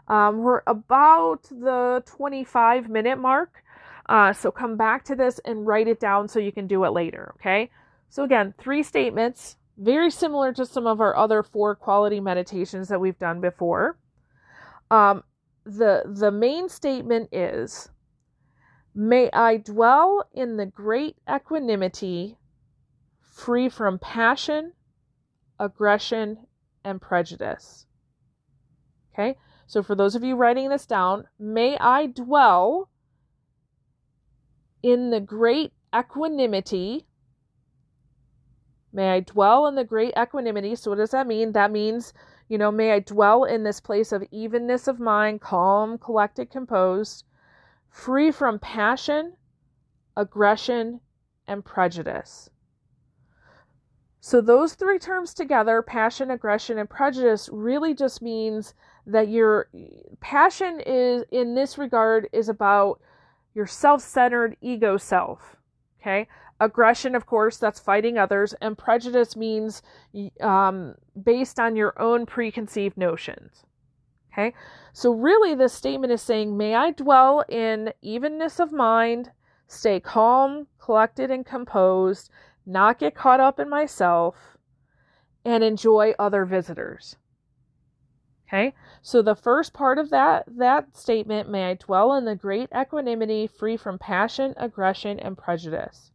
Um, 0.10 0.40
we're 0.40 0.62
about 0.68 1.44
the 1.44 2.04
25 2.06 2.90
minute 2.90 3.18
mark. 3.18 3.64
Uh, 4.08 4.34
so 4.34 4.52
come 4.52 4.78
back 4.78 5.04
to 5.06 5.16
this 5.16 5.40
and 5.46 5.66
write 5.66 5.88
it 5.88 6.00
down 6.00 6.28
so 6.28 6.40
you 6.40 6.52
can 6.52 6.68
do 6.68 6.84
it 6.84 6.90
later, 6.90 7.34
okay? 7.40 7.72
So 8.10 8.24
again, 8.24 8.54
three 8.60 8.84
statements, 8.84 9.58
very 9.78 10.12
similar 10.12 10.54
to 10.54 10.66
some 10.66 10.86
of 10.86 11.02
our 11.02 11.16
other 11.16 11.42
four 11.42 11.76
quality 11.76 12.20
meditations 12.20 12.88
that 12.90 13.02
we've 13.02 13.18
done 13.18 13.42
before. 13.42 13.98
Um, 14.92 15.24
the 15.66 16.04
the 16.06 16.32
main 16.32 16.70
statement 16.70 17.28
is 17.32 17.90
may 18.94 19.30
i 19.34 19.58
dwell 19.58 20.24
in 20.32 20.58
the 20.58 20.66
great 20.66 21.18
equanimity 21.30 22.38
free 23.34 23.68
from 23.68 23.98
passion 23.98 24.72
aggression 25.60 26.38
and 26.84 27.02
prejudice 27.02 27.88
okay 29.12 29.36
so 29.66 29.82
for 29.82 29.96
those 29.96 30.14
of 30.14 30.24
you 30.24 30.36
writing 30.36 30.70
this 30.70 30.86
down 30.86 31.26
may 31.40 31.76
i 31.80 32.06
dwell 32.06 32.90
in 34.86 35.10
the 35.10 35.20
great 35.20 35.74
equanimity. 35.98 37.08
May 38.94 39.10
i 39.10 39.20
dwell 39.20 39.66
in 39.66 39.74
the 39.74 39.84
great 39.84 40.14
equanimity? 40.16 40.76
So 40.76 40.92
what 40.92 40.98
does 40.98 41.10
that 41.10 41.26
mean? 41.26 41.54
That 41.54 41.72
means 41.72 42.14
you 42.48 42.60
know, 42.60 42.72
may 42.72 42.92
I 42.92 43.00
dwell 43.00 43.44
in 43.44 43.64
this 43.64 43.80
place 43.80 44.12
of 44.12 44.24
evenness 44.30 44.88
of 44.88 45.00
mind, 45.00 45.42
calm, 45.42 45.98
collected, 45.98 46.52
composed, 46.52 47.26
free 47.90 48.30
from 48.30 48.60
passion, 48.60 49.34
aggression, 50.16 51.02
and 51.48 51.66
prejudice. 51.66 52.52
So, 54.20 54.42
those 54.42 54.76
three 54.76 55.00
terms 55.00 55.34
together 55.34 55.82
passion, 55.82 56.30
aggression, 56.30 56.78
and 56.78 56.88
prejudice 56.88 57.50
really 57.52 57.96
just 57.96 58.22
means 58.22 58.76
that 59.08 59.30
your 59.30 59.70
passion 60.20 60.80
is, 60.86 61.24
in 61.32 61.56
this 61.56 61.80
regard, 61.80 62.28
is 62.32 62.50
about 62.50 63.02
your 63.56 63.66
self 63.66 64.02
centered 64.02 64.56
ego 64.62 64.98
self. 64.98 65.56
Okay. 66.00 66.28
Aggression, 66.60 67.16
of 67.16 67.26
course, 67.26 67.58
that's 67.58 67.82
fighting 67.82 68.18
others, 68.18 68.54
and 68.62 68.78
prejudice 68.78 69.36
means 69.36 69.82
um, 70.40 70.96
based 71.22 71.60
on 71.60 71.76
your 71.76 72.00
own 72.02 72.26
preconceived 72.26 72.96
notions. 72.96 73.66
Okay, 74.32 74.54
so 74.92 75.14
really, 75.14 75.56
this 75.56 75.74
statement 75.74 76.12
is 76.12 76.22
saying, 76.22 76.58
May 76.58 76.76
I 76.76 76.92
dwell 76.92 77.44
in 77.50 77.94
evenness 78.02 78.60
of 78.60 78.72
mind, 78.72 79.32
stay 79.68 80.00
calm, 80.00 80.68
collected, 80.78 81.32
and 81.32 81.46
composed, 81.46 82.30
not 82.66 83.00
get 83.00 83.16
caught 83.16 83.40
up 83.40 83.60
in 83.60 83.70
myself, 83.70 84.58
and 85.46 85.64
enjoy 85.64 86.14
other 86.20 86.44
visitors. 86.44 87.16
Okay, 88.56 88.74
so 89.02 89.22
the 89.22 89.36
first 89.36 89.74
part 89.74 89.98
of 89.98 90.10
that 90.12 90.46
that 90.48 90.96
statement, 90.96 91.50
may 91.50 91.72
I 91.72 91.74
dwell 91.74 92.14
in 92.14 92.24
the 92.24 92.38
great 92.38 92.70
equanimity, 92.74 93.48
free 93.48 93.76
from 93.76 94.00
passion, 94.00 94.54
aggression, 94.56 95.20
and 95.20 95.38
prejudice. 95.38 96.12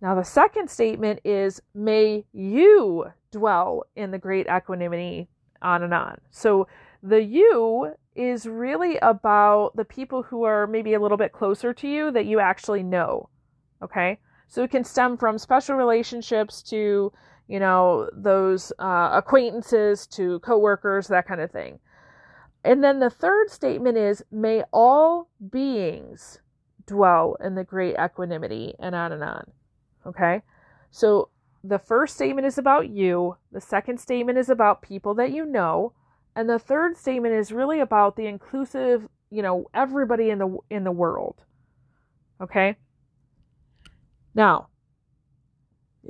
Now, 0.00 0.14
the 0.14 0.24
second 0.24 0.70
statement 0.70 1.20
is, 1.22 1.60
May 1.74 2.24
you 2.32 3.12
dwell 3.30 3.84
in 3.94 4.10
the 4.10 4.18
great 4.18 4.46
equanimity, 4.46 5.28
on 5.60 5.82
and 5.82 5.92
on. 5.92 6.18
So 6.30 6.66
the 7.02 7.22
you 7.22 7.92
is 8.14 8.46
really 8.46 8.96
about 8.98 9.76
the 9.76 9.84
people 9.84 10.22
who 10.22 10.44
are 10.44 10.66
maybe 10.66 10.94
a 10.94 11.00
little 11.00 11.18
bit 11.18 11.32
closer 11.32 11.74
to 11.74 11.88
you 11.88 12.10
that 12.12 12.24
you 12.24 12.40
actually 12.40 12.82
know. 12.82 13.28
Okay? 13.82 14.18
So 14.48 14.62
it 14.62 14.70
can 14.70 14.84
stem 14.84 15.18
from 15.18 15.36
special 15.36 15.76
relationships 15.76 16.62
to, 16.64 17.12
you 17.48 17.60
know, 17.60 18.08
those 18.12 18.72
uh, 18.78 19.10
acquaintances 19.12 20.06
to 20.08 20.40
coworkers, 20.40 21.08
that 21.08 21.26
kind 21.26 21.40
of 21.40 21.50
thing. 21.50 21.78
And 22.64 22.82
then 22.82 22.98
the 22.98 23.10
third 23.10 23.50
statement 23.50 23.96
is, 23.96 24.24
May 24.30 24.64
all 24.72 25.28
beings 25.50 26.40
dwell 26.86 27.36
in 27.40 27.54
the 27.54 27.64
great 27.64 27.96
equanimity, 28.02 28.74
and 28.78 28.94
on 28.94 29.12
and 29.12 29.22
on. 29.22 29.50
Okay? 30.06 30.42
So 30.90 31.30
the 31.62 31.78
first 31.78 32.14
statement 32.14 32.46
is 32.46 32.58
about 32.58 32.88
you, 32.88 33.36
the 33.52 33.60
second 33.60 33.98
statement 33.98 34.38
is 34.38 34.48
about 34.48 34.82
people 34.82 35.14
that 35.14 35.32
you 35.32 35.44
know, 35.44 35.92
and 36.34 36.48
the 36.48 36.58
third 36.58 36.96
statement 36.96 37.34
is 37.34 37.50
really 37.52 37.80
about 37.80 38.16
the 38.16 38.26
inclusive, 38.26 39.08
you 39.30 39.42
know, 39.42 39.66
everybody 39.74 40.30
in 40.30 40.38
the 40.38 40.58
in 40.70 40.84
the 40.84 40.92
world. 40.92 41.42
Okay? 42.40 42.76
Now, 44.34 44.68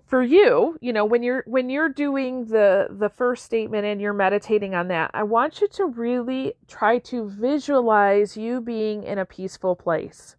for 0.05 0.23
you, 0.23 0.77
you 0.81 0.93
know, 0.93 1.05
when 1.05 1.23
you're 1.23 1.43
when 1.47 1.71
you're 1.71 1.89
doing 1.89 2.47
the 2.47 2.89
the 2.91 3.09
first 3.09 3.45
statement 3.45 3.87
and 3.87 4.01
you're 4.01 4.13
meditating 4.13 4.75
on 4.75 4.89
that, 4.89 5.11
I 5.15 5.23
want 5.23 5.61
you 5.61 5.69
to 5.69 5.87
really 5.87 6.55
try 6.69 6.99
to 7.01 7.29
visualize 7.29 8.37
you 8.37 8.61
being 8.61 9.05
in 9.05 9.19
a 9.19 9.25
peaceful 9.25 9.77
place. 9.77 10.37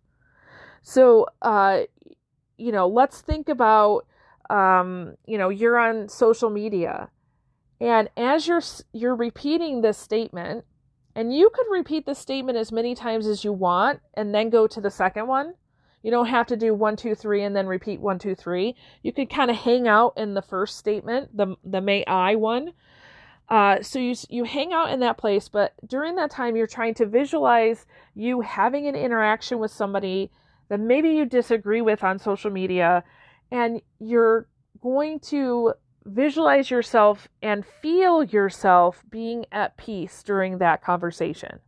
So, 0.81 1.27
uh 1.41 1.81
you 2.57 2.71
know, 2.71 2.87
let's 2.87 3.21
think 3.21 3.49
about, 3.49 4.07
um, 4.49 5.15
you 5.27 5.37
know, 5.37 5.49
you're 5.49 5.77
on 5.77 6.09
social 6.09 6.49
media, 6.49 7.09
and 7.79 8.09
as 8.17 8.47
you're 8.47 8.63
you're 8.93 9.15
repeating 9.15 9.81
this 9.81 9.97
statement, 9.97 10.65
and 11.15 11.35
you 11.35 11.49
could 11.53 11.67
repeat 11.69 12.05
the 12.05 12.15
statement 12.15 12.57
as 12.57 12.71
many 12.71 12.95
times 12.95 13.27
as 13.27 13.43
you 13.43 13.53
want, 13.53 13.99
and 14.13 14.33
then 14.33 14.49
go 14.49 14.67
to 14.67 14.81
the 14.81 14.89
second 14.89 15.27
one. 15.27 15.53
You 16.07 16.11
don't 16.11 16.27
have 16.27 16.47
to 16.47 16.55
do 16.55 16.73
one, 16.73 16.95
two, 16.95 17.15
three, 17.15 17.43
and 17.43 17.53
then 17.53 17.67
repeat 17.67 17.99
one, 17.99 18.17
two, 18.17 18.33
three. 18.33 18.77
You 19.03 19.11
could 19.11 19.29
kind 19.29 19.51
of 19.51 19.57
hang 19.57 19.89
out 19.89 20.13
in 20.15 20.35
the 20.35 20.41
first 20.41 20.77
statement, 20.77 21.35
the 21.35 21.57
the 21.65 21.81
may 21.81 22.05
I 22.05 22.35
one. 22.35 22.71
Uh, 23.49 23.81
so 23.81 23.99
you 23.99 24.15
you 24.29 24.45
hang 24.45 24.71
out 24.71 24.89
in 24.89 25.01
that 25.01 25.17
place, 25.17 25.49
but 25.49 25.73
during 25.85 26.15
that 26.15 26.31
time, 26.31 26.55
you're 26.55 26.65
trying 26.65 26.93
to 26.93 27.05
visualize 27.05 27.85
you 28.15 28.39
having 28.39 28.87
an 28.87 28.95
interaction 28.95 29.59
with 29.59 29.69
somebody 29.69 30.31
that 30.69 30.79
maybe 30.79 31.09
you 31.09 31.25
disagree 31.25 31.81
with 31.81 32.01
on 32.05 32.19
social 32.19 32.51
media, 32.51 33.03
and 33.51 33.81
you're 33.99 34.47
going 34.81 35.19
to 35.19 35.73
visualize 36.05 36.71
yourself 36.71 37.27
and 37.41 37.65
feel 37.81 38.23
yourself 38.23 39.03
being 39.09 39.45
at 39.51 39.75
peace 39.75 40.23
during 40.23 40.59
that 40.59 40.81
conversation. 40.81 41.59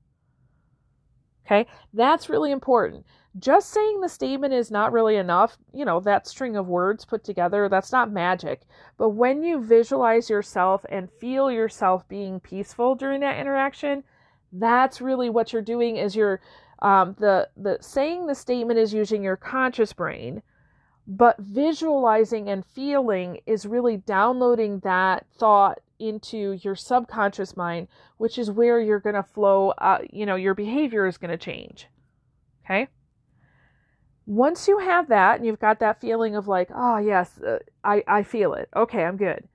Okay, 1.46 1.68
that's 1.94 2.30
really 2.30 2.54
important. 2.54 3.06
Just 3.38 3.70
saying 3.70 4.02
the 4.02 4.10
statement 4.10 4.54
is 4.54 4.72
not 4.72 4.92
really 4.92 5.16
enough, 5.16 5.58
you 5.72 5.86
know, 5.86 6.00
that 6.00 6.28
string 6.28 6.56
of 6.56 6.68
words 6.68 7.06
put 7.06 7.24
together, 7.24 7.70
that's 7.70 7.92
not 7.92 8.12
magic. 8.12 8.62
But 8.98 9.10
when 9.10 9.44
you 9.44 9.62
visualize 9.62 10.30
yourself 10.30 10.84
and 10.90 11.12
feel 11.12 11.52
yourself 11.52 12.08
being 12.08 12.40
peaceful 12.40 12.96
during 12.96 13.20
that 13.22 13.40
interaction, 13.40 14.04
that's 14.52 15.00
really 15.00 15.30
what 15.30 15.54
you're 15.54 15.62
doing 15.62 15.98
is 15.98 16.16
you're 16.16 16.42
um, 16.82 17.16
the 17.20 17.50
the 17.58 17.78
saying 17.82 18.26
the 18.26 18.36
statement 18.36 18.80
is 18.80 18.94
using 18.94 19.22
your 19.22 19.36
conscious 19.36 19.94
brain, 19.94 20.42
but 21.06 21.38
visualizing 21.38 22.50
and 22.50 22.66
feeling 22.66 23.42
is 23.46 23.66
really 23.66 23.98
downloading 23.98 24.80
that 24.80 25.28
thought 25.38 25.80
into 26.00 26.54
your 26.64 26.76
subconscious 26.76 27.58
mind, 27.58 27.90
which 28.18 28.40
is 28.40 28.50
where 28.50 28.80
you're 28.80 29.00
going 29.00 29.16
to 29.16 29.24
flow. 29.24 29.70
Uh, 29.72 30.00
you 30.12 30.26
know, 30.26 30.36
your 30.36 30.56
behavior 30.56 31.06
is 31.06 31.18
going 31.18 31.32
to 31.32 31.38
change. 31.38 31.88
Okay. 32.66 32.88
Once 34.30 34.68
you 34.68 34.78
have 34.78 35.10
that 35.10 35.38
and 35.38 35.46
you've 35.46 35.60
got 35.60 35.80
that 35.80 36.00
feeling 36.00 36.36
of 36.36 36.48
like, 36.48 36.70
oh 36.76 36.98
yes, 36.98 37.40
uh, 37.42 37.58
I 37.84 38.04
I 38.08 38.22
feel 38.22 38.54
it. 38.54 38.70
Okay, 38.76 39.04
I'm 39.04 39.18
good. 39.18 39.48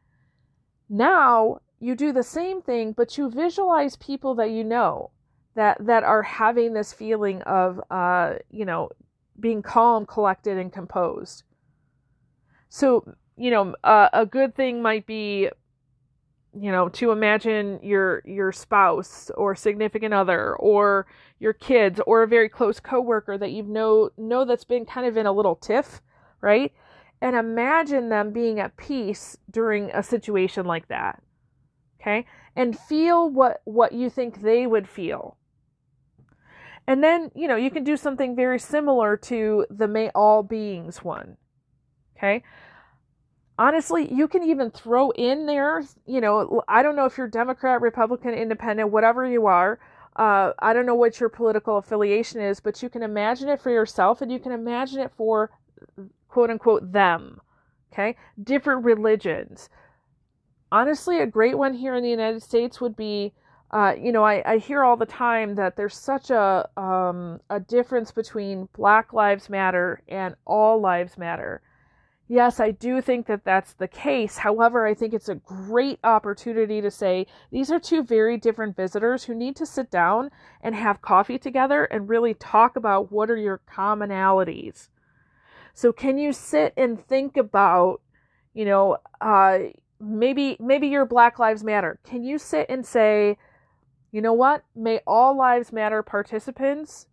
Now 0.88 1.60
you 1.78 1.94
do 1.94 2.12
the 2.12 2.24
same 2.24 2.60
thing, 2.60 2.90
but 2.90 3.16
you 3.16 3.30
visualize 3.30 3.94
people 3.94 4.34
that 4.34 4.50
you 4.50 4.64
know 4.64 5.12
that 5.54 5.76
that 5.86 6.02
are 6.02 6.24
having 6.24 6.72
this 6.72 6.92
feeling 6.92 7.40
of 7.42 7.80
uh, 7.88 8.34
you 8.50 8.64
know 8.64 8.90
being 9.38 9.62
calm, 9.62 10.06
collected, 10.06 10.58
and 10.58 10.72
composed. 10.72 11.44
So 12.68 13.14
you 13.36 13.52
know 13.52 13.76
uh, 13.84 14.08
a 14.12 14.26
good 14.26 14.56
thing 14.56 14.82
might 14.82 15.06
be 15.06 15.50
you 16.52 16.72
know 16.72 16.88
to 16.88 17.12
imagine 17.12 17.78
your 17.80 18.22
your 18.24 18.50
spouse 18.50 19.30
or 19.36 19.54
significant 19.54 20.14
other 20.14 20.56
or 20.56 21.06
your 21.38 21.52
kids 21.52 22.00
or 22.06 22.22
a 22.22 22.28
very 22.28 22.48
close 22.48 22.80
coworker 22.80 23.36
that 23.36 23.50
you 23.50 23.62
know 23.62 24.10
know 24.16 24.44
that's 24.44 24.64
been 24.64 24.84
kind 24.84 25.06
of 25.06 25.16
in 25.16 25.26
a 25.26 25.32
little 25.32 25.56
tiff 25.56 26.00
right 26.40 26.72
and 27.20 27.36
imagine 27.36 28.08
them 28.08 28.32
being 28.32 28.60
at 28.60 28.76
peace 28.76 29.36
during 29.50 29.90
a 29.90 30.02
situation 30.02 30.64
like 30.64 30.88
that 30.88 31.22
okay 32.00 32.26
and 32.56 32.78
feel 32.78 33.28
what 33.28 33.60
what 33.64 33.92
you 33.92 34.08
think 34.08 34.40
they 34.40 34.66
would 34.66 34.88
feel 34.88 35.36
and 36.86 37.02
then, 37.02 37.30
you 37.34 37.48
know, 37.48 37.56
you 37.56 37.70
can 37.70 37.84
do 37.84 37.96
something 37.96 38.36
very 38.36 38.58
similar 38.58 39.16
to 39.18 39.66
the 39.70 39.88
may 39.88 40.10
all 40.14 40.42
beings 40.42 41.02
one. 41.02 41.36
Okay. 42.16 42.42
Honestly, 43.58 44.12
you 44.12 44.28
can 44.28 44.42
even 44.42 44.70
throw 44.70 45.10
in 45.10 45.46
there, 45.46 45.82
you 46.06 46.20
know, 46.20 46.62
I 46.68 46.82
don't 46.82 46.96
know 46.96 47.04
if 47.04 47.16
you're 47.16 47.28
Democrat, 47.28 47.80
Republican, 47.80 48.34
Independent, 48.34 48.90
whatever 48.90 49.24
you 49.24 49.46
are. 49.46 49.78
Uh, 50.16 50.52
I 50.60 50.72
don't 50.72 50.86
know 50.86 50.94
what 50.94 51.18
your 51.20 51.28
political 51.28 51.78
affiliation 51.78 52.40
is, 52.40 52.60
but 52.60 52.82
you 52.82 52.88
can 52.88 53.02
imagine 53.02 53.48
it 53.48 53.60
for 53.60 53.70
yourself 53.70 54.22
and 54.22 54.30
you 54.30 54.38
can 54.38 54.52
imagine 54.52 55.00
it 55.00 55.12
for 55.16 55.50
quote 56.28 56.50
unquote 56.50 56.92
them. 56.92 57.40
Okay. 57.92 58.16
Different 58.42 58.84
religions. 58.84 59.68
Honestly, 60.72 61.20
a 61.20 61.26
great 61.26 61.56
one 61.56 61.74
here 61.74 61.94
in 61.94 62.02
the 62.02 62.10
United 62.10 62.42
States 62.42 62.80
would 62.80 62.96
be 62.96 63.32
uh, 63.74 63.92
you 64.00 64.12
know, 64.12 64.22
I, 64.22 64.52
I 64.52 64.58
hear 64.58 64.84
all 64.84 64.96
the 64.96 65.04
time 65.04 65.56
that 65.56 65.74
there's 65.74 65.96
such 65.96 66.30
a 66.30 66.68
um, 66.76 67.40
a 67.50 67.58
difference 67.58 68.12
between 68.12 68.68
Black 68.72 69.12
Lives 69.12 69.50
Matter 69.50 70.00
and 70.06 70.36
All 70.44 70.80
Lives 70.80 71.18
Matter. 71.18 71.60
Yes, 72.26 72.58
I 72.58 72.70
do 72.70 73.02
think 73.02 73.26
that 73.26 73.44
that's 73.44 73.74
the 73.74 73.88
case. 73.88 74.38
However, 74.38 74.86
I 74.86 74.94
think 74.94 75.12
it's 75.12 75.28
a 75.28 75.34
great 75.34 75.98
opportunity 76.02 76.80
to 76.80 76.90
say 76.90 77.26
these 77.50 77.70
are 77.70 77.78
two 77.78 78.02
very 78.02 78.38
different 78.38 78.76
visitors 78.76 79.24
who 79.24 79.34
need 79.34 79.56
to 79.56 79.66
sit 79.66 79.90
down 79.90 80.30
and 80.62 80.74
have 80.74 81.02
coffee 81.02 81.38
together 81.38 81.84
and 81.84 82.08
really 82.08 82.32
talk 82.32 82.76
about 82.76 83.12
what 83.12 83.30
are 83.30 83.36
your 83.36 83.60
commonalities. 83.70 84.88
So, 85.74 85.92
can 85.92 86.16
you 86.16 86.32
sit 86.32 86.72
and 86.76 87.04
think 87.06 87.36
about, 87.36 88.00
you 88.54 88.64
know, 88.64 88.96
uh, 89.20 89.58
maybe 90.00 90.56
maybe 90.60 90.88
your 90.88 91.04
Black 91.04 91.38
Lives 91.38 91.64
Matter. 91.64 91.98
Can 92.04 92.22
you 92.22 92.38
sit 92.38 92.66
and 92.68 92.84
say, 92.84 93.38
you 94.12 94.20
know 94.20 94.32
what? 94.32 94.64
May 94.74 95.00
all 95.06 95.36
lives 95.36 95.72
matter 95.72 96.02
participants 96.02 97.06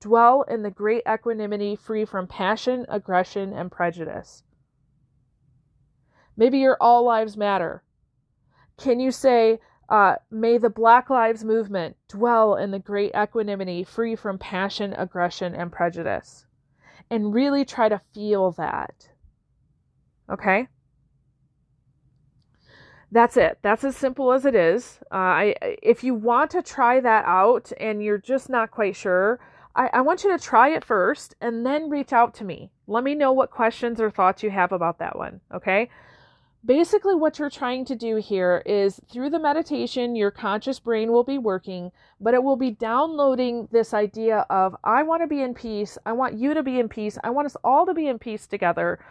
dwell 0.00 0.42
in 0.42 0.62
the 0.62 0.70
great 0.70 1.02
equanimity 1.10 1.76
free 1.76 2.04
from 2.04 2.26
passion, 2.26 2.86
aggression, 2.88 3.52
and 3.52 3.72
prejudice. 3.72 4.42
Maybe 6.36 6.58
your 6.58 6.76
all 6.80 7.04
lives 7.04 7.36
matter. 7.36 7.82
Can 8.76 9.00
you 9.00 9.10
say, 9.10 9.60
uh, 9.88 10.16
may 10.30 10.58
the 10.58 10.70
Black 10.70 11.10
Lives 11.10 11.44
Movement 11.44 11.96
dwell 12.08 12.56
in 12.56 12.70
the 12.70 12.78
great 12.78 13.12
equanimity 13.16 13.84
free 13.84 14.16
from 14.16 14.38
passion, 14.38 14.94
aggression, 14.94 15.54
and 15.54 15.70
prejudice? 15.70 16.46
And 17.10 17.34
really 17.34 17.64
try 17.64 17.88
to 17.88 18.00
feel 18.12 18.50
that. 18.52 19.10
Okay? 20.30 20.68
That's 23.12 23.36
it. 23.36 23.58
That's 23.62 23.84
as 23.84 23.96
simple 23.96 24.32
as 24.32 24.44
it 24.44 24.56
is. 24.56 24.98
Uh, 25.12 25.14
I, 25.14 25.54
if 25.82 26.02
you 26.02 26.14
want 26.14 26.50
to 26.50 26.62
try 26.62 26.98
that 26.98 27.24
out 27.26 27.70
and 27.78 28.02
you're 28.02 28.18
just 28.18 28.50
not 28.50 28.72
quite 28.72 28.96
sure, 28.96 29.38
I, 29.76 29.88
I 29.92 30.00
want 30.00 30.24
you 30.24 30.36
to 30.36 30.42
try 30.42 30.70
it 30.70 30.84
first 30.84 31.36
and 31.40 31.64
then 31.64 31.90
reach 31.90 32.12
out 32.12 32.34
to 32.34 32.44
me. 32.44 32.72
Let 32.88 33.04
me 33.04 33.14
know 33.14 33.30
what 33.30 33.52
questions 33.52 34.00
or 34.00 34.10
thoughts 34.10 34.42
you 34.42 34.50
have 34.50 34.72
about 34.72 34.98
that 34.98 35.16
one. 35.16 35.40
Okay? 35.54 35.90
Basically, 36.64 37.14
what 37.14 37.38
you're 37.38 37.50
trying 37.50 37.84
to 37.84 37.94
do 37.94 38.16
here 38.16 38.62
is 38.64 38.98
through 39.10 39.28
the 39.28 39.38
meditation, 39.38 40.16
your 40.16 40.30
conscious 40.30 40.80
brain 40.80 41.12
will 41.12 41.24
be 41.24 41.36
working, 41.36 41.92
but 42.20 42.32
it 42.32 42.42
will 42.42 42.56
be 42.56 42.70
downloading 42.70 43.68
this 43.70 43.92
idea 43.92 44.46
of, 44.48 44.74
I 44.82 45.02
want 45.02 45.22
to 45.22 45.26
be 45.26 45.42
in 45.42 45.52
peace. 45.52 45.98
I 46.06 46.12
want 46.12 46.38
you 46.38 46.54
to 46.54 46.62
be 46.62 46.80
in 46.80 46.88
peace. 46.88 47.18
I 47.22 47.28
want 47.28 47.44
us 47.44 47.56
all 47.64 47.84
to 47.84 47.92
be 47.92 48.06
in 48.06 48.18
peace 48.18 48.46
together. 48.46 49.04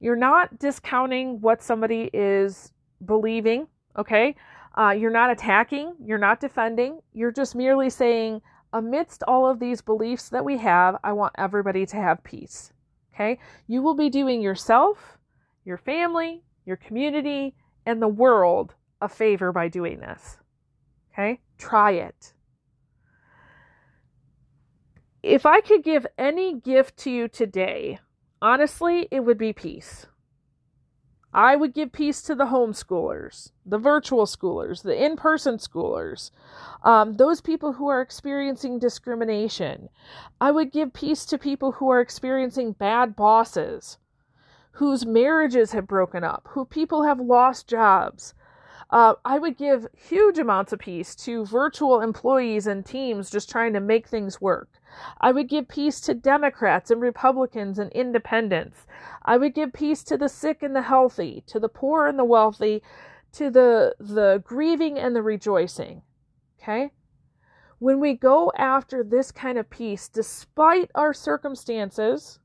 You're 0.00 0.16
not 0.16 0.58
discounting 0.58 1.40
what 1.40 1.62
somebody 1.62 2.10
is 2.12 2.72
believing, 3.06 3.68
okay? 3.96 4.36
Uh, 4.76 4.90
you're 4.90 5.10
not 5.10 5.30
attacking, 5.30 5.94
you're 6.04 6.18
not 6.18 6.40
defending, 6.40 7.00
you're 7.14 7.32
just 7.32 7.54
merely 7.54 7.88
saying, 7.88 8.42
amidst 8.74 9.22
all 9.22 9.48
of 9.48 9.60
these 9.60 9.80
beliefs 9.80 10.28
that 10.28 10.44
we 10.44 10.58
have, 10.58 10.96
I 11.02 11.14
want 11.14 11.32
everybody 11.38 11.86
to 11.86 11.96
have 11.96 12.22
peace, 12.22 12.70
okay? 13.14 13.38
You 13.66 13.80
will 13.80 13.94
be 13.94 14.10
doing 14.10 14.42
yourself, 14.42 15.16
your 15.64 15.78
family, 15.78 16.42
your 16.68 16.76
community, 16.76 17.54
and 17.86 18.02
the 18.02 18.06
world 18.06 18.74
a 19.00 19.08
favor 19.08 19.50
by 19.52 19.68
doing 19.68 20.00
this. 20.00 20.36
Okay? 21.12 21.40
Try 21.56 21.92
it. 21.92 22.34
If 25.22 25.46
I 25.46 25.60
could 25.62 25.82
give 25.82 26.06
any 26.16 26.60
gift 26.60 26.98
to 26.98 27.10
you 27.10 27.26
today, 27.26 27.98
honestly, 28.42 29.08
it 29.10 29.20
would 29.20 29.38
be 29.38 29.52
peace. 29.52 30.06
I 31.32 31.56
would 31.56 31.74
give 31.74 31.92
peace 31.92 32.22
to 32.22 32.34
the 32.34 32.46
homeschoolers, 32.46 33.50
the 33.66 33.78
virtual 33.78 34.24
schoolers, 34.24 34.82
the 34.82 35.04
in 35.04 35.16
person 35.16 35.56
schoolers, 35.56 36.30
um, 36.82 37.14
those 37.14 37.40
people 37.40 37.74
who 37.74 37.88
are 37.88 38.00
experiencing 38.00 38.78
discrimination. 38.78 39.88
I 40.40 40.50
would 40.50 40.72
give 40.72 40.92
peace 40.92 41.26
to 41.26 41.38
people 41.38 41.72
who 41.72 41.90
are 41.90 42.00
experiencing 42.00 42.72
bad 42.72 43.14
bosses, 43.14 43.98
whose 44.78 45.04
marriages 45.04 45.72
have 45.72 45.88
broken 45.88 46.22
up, 46.22 46.46
who 46.50 46.64
people 46.64 47.02
have 47.02 47.18
lost 47.18 47.66
jobs. 47.66 48.32
Uh, 48.90 49.14
I 49.24 49.36
would 49.36 49.56
give 49.56 49.88
huge 49.92 50.38
amounts 50.38 50.72
of 50.72 50.78
peace 50.78 51.16
to 51.16 51.44
virtual 51.44 52.00
employees 52.00 52.68
and 52.68 52.86
teams 52.86 53.28
just 53.28 53.50
trying 53.50 53.72
to 53.72 53.80
make 53.80 54.06
things 54.06 54.40
work. 54.40 54.68
I 55.20 55.32
would 55.32 55.48
give 55.48 55.66
peace 55.66 56.00
to 56.02 56.14
Democrats 56.14 56.92
and 56.92 57.00
Republicans 57.00 57.80
and 57.80 57.90
independents. 57.90 58.86
I 59.24 59.36
would 59.36 59.52
give 59.52 59.72
peace 59.72 60.04
to 60.04 60.16
the 60.16 60.28
sick 60.28 60.62
and 60.62 60.76
the 60.76 60.82
healthy, 60.82 61.42
to 61.48 61.58
the 61.58 61.68
poor 61.68 62.06
and 62.06 62.16
the 62.16 62.24
wealthy, 62.24 62.80
to 63.32 63.50
the 63.50 63.96
the 63.98 64.40
grieving 64.44 64.96
and 64.96 65.14
the 65.14 65.22
rejoicing. 65.22 66.02
Okay? 66.62 66.92
When 67.80 67.98
we 67.98 68.14
go 68.14 68.52
after 68.56 69.02
this 69.02 69.32
kind 69.32 69.58
of 69.58 69.70
peace 69.70 70.08
despite 70.08 70.92
our 70.94 71.12
circumstances, 71.12 72.38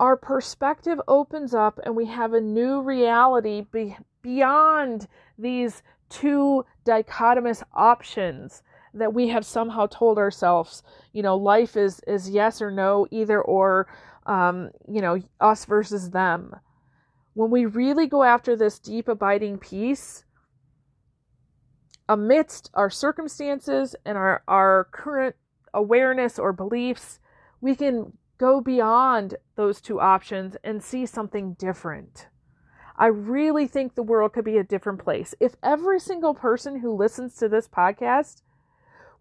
our 0.00 0.16
perspective 0.16 1.00
opens 1.06 1.54
up 1.54 1.78
and 1.84 1.94
we 1.96 2.06
have 2.06 2.32
a 2.32 2.40
new 2.40 2.80
reality 2.80 3.66
be- 3.70 3.96
beyond 4.22 5.06
these 5.38 5.82
two 6.08 6.64
dichotomous 6.84 7.62
options 7.72 8.62
that 8.92 9.12
we 9.12 9.28
have 9.28 9.44
somehow 9.44 9.86
told 9.86 10.18
ourselves 10.18 10.82
you 11.12 11.22
know 11.22 11.36
life 11.36 11.76
is 11.76 12.00
is 12.06 12.30
yes 12.30 12.60
or 12.60 12.70
no 12.70 13.06
either 13.10 13.40
or 13.40 13.88
um, 14.26 14.70
you 14.88 15.00
know 15.00 15.20
us 15.40 15.64
versus 15.64 16.10
them. 16.10 16.56
When 17.34 17.50
we 17.50 17.66
really 17.66 18.06
go 18.06 18.22
after 18.22 18.56
this 18.56 18.78
deep 18.78 19.08
abiding 19.08 19.58
peace 19.58 20.24
amidst 22.08 22.70
our 22.74 22.90
circumstances 22.90 23.96
and 24.04 24.16
our 24.16 24.42
our 24.46 24.88
current 24.92 25.36
awareness 25.72 26.38
or 26.38 26.52
beliefs 26.52 27.18
we 27.60 27.74
can 27.74 28.12
go 28.38 28.60
beyond 28.60 29.36
those 29.56 29.80
two 29.80 30.00
options 30.00 30.56
and 30.64 30.82
see 30.82 31.06
something 31.06 31.54
different. 31.54 32.28
I 32.96 33.06
really 33.06 33.66
think 33.66 33.94
the 33.94 34.02
world 34.02 34.32
could 34.32 34.44
be 34.44 34.58
a 34.58 34.64
different 34.64 35.00
place. 35.02 35.34
If 35.40 35.56
every 35.62 35.98
single 35.98 36.34
person 36.34 36.80
who 36.80 36.94
listens 36.94 37.36
to 37.36 37.48
this 37.48 37.66
podcast 37.66 38.42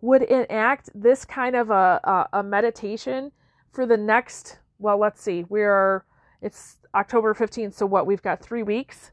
would 0.01 0.23
enact 0.23 0.89
this 0.93 1.25
kind 1.25 1.55
of 1.55 1.69
a, 1.69 1.99
a, 2.03 2.39
a 2.39 2.43
meditation 2.43 3.31
for 3.71 3.85
the 3.85 3.97
next, 3.97 4.59
well, 4.77 4.99
let's 4.99 5.21
see, 5.21 5.45
we're, 5.49 6.05
it's 6.41 6.77
October 6.93 7.33
15th, 7.33 7.73
so 7.73 7.85
what, 7.85 8.05
we've 8.05 8.21
got 8.21 8.43
three 8.43 8.63
weeks. 8.63 9.11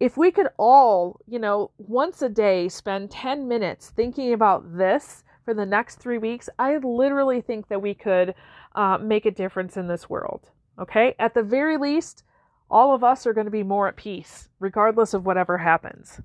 If 0.00 0.16
we 0.16 0.30
could 0.30 0.48
all, 0.58 1.20
you 1.26 1.38
know, 1.38 1.70
once 1.78 2.22
a 2.22 2.28
day 2.28 2.68
spend 2.68 3.10
10 3.10 3.46
minutes 3.46 3.90
thinking 3.90 4.32
about 4.32 4.76
this 4.76 5.22
for 5.46 5.54
the 5.54 5.64
next 5.64 6.00
three 6.00 6.18
weeks, 6.18 6.50
I 6.58 6.76
literally 6.76 7.40
think 7.40 7.68
that 7.68 7.80
we 7.80 7.94
could 7.94 8.34
uh, 8.74 8.98
make 9.00 9.24
a 9.24 9.30
difference 9.30 9.76
in 9.76 9.86
this 9.86 10.10
world. 10.10 10.50
Okay? 10.78 11.14
At 11.20 11.34
the 11.34 11.42
very 11.42 11.78
least, 11.78 12.24
all 12.68 12.94
of 12.94 13.04
us 13.04 13.26
are 13.26 13.32
going 13.32 13.46
to 13.46 13.50
be 13.52 13.62
more 13.62 13.86
at 13.86 13.96
peace, 13.96 14.48
regardless 14.58 15.14
of 15.14 15.24
whatever 15.24 15.58
happens. 15.58 16.20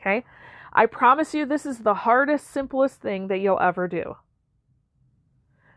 Okay? 0.00 0.24
I 0.72 0.86
promise 0.86 1.34
you, 1.34 1.44
this 1.44 1.66
is 1.66 1.78
the 1.78 1.92
hardest, 1.92 2.46
simplest 2.46 3.02
thing 3.02 3.26
that 3.26 3.40
you'll 3.40 3.60
ever 3.60 3.88
do. 3.88 4.16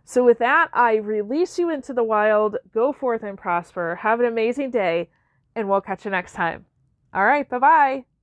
So, 0.06 0.24
with 0.24 0.38
that, 0.38 0.70
I 0.72 0.98
release 0.98 1.58
you 1.58 1.72
into 1.72 1.92
the 1.92 2.04
wild. 2.04 2.58
Go 2.72 2.94
forth 2.94 3.24
and 3.24 3.36
prosper. 3.36 3.96
Have 3.96 4.20
an 4.20 4.28
amazing 4.28 4.70
day, 4.70 5.10
and 5.56 5.68
we'll 5.68 5.82
catch 5.82 6.06
you 6.06 6.12
next 6.12 6.34
time. 6.34 6.66
All 7.12 7.26
right, 7.26 7.50
bye 7.50 7.58
bye. 7.58 8.15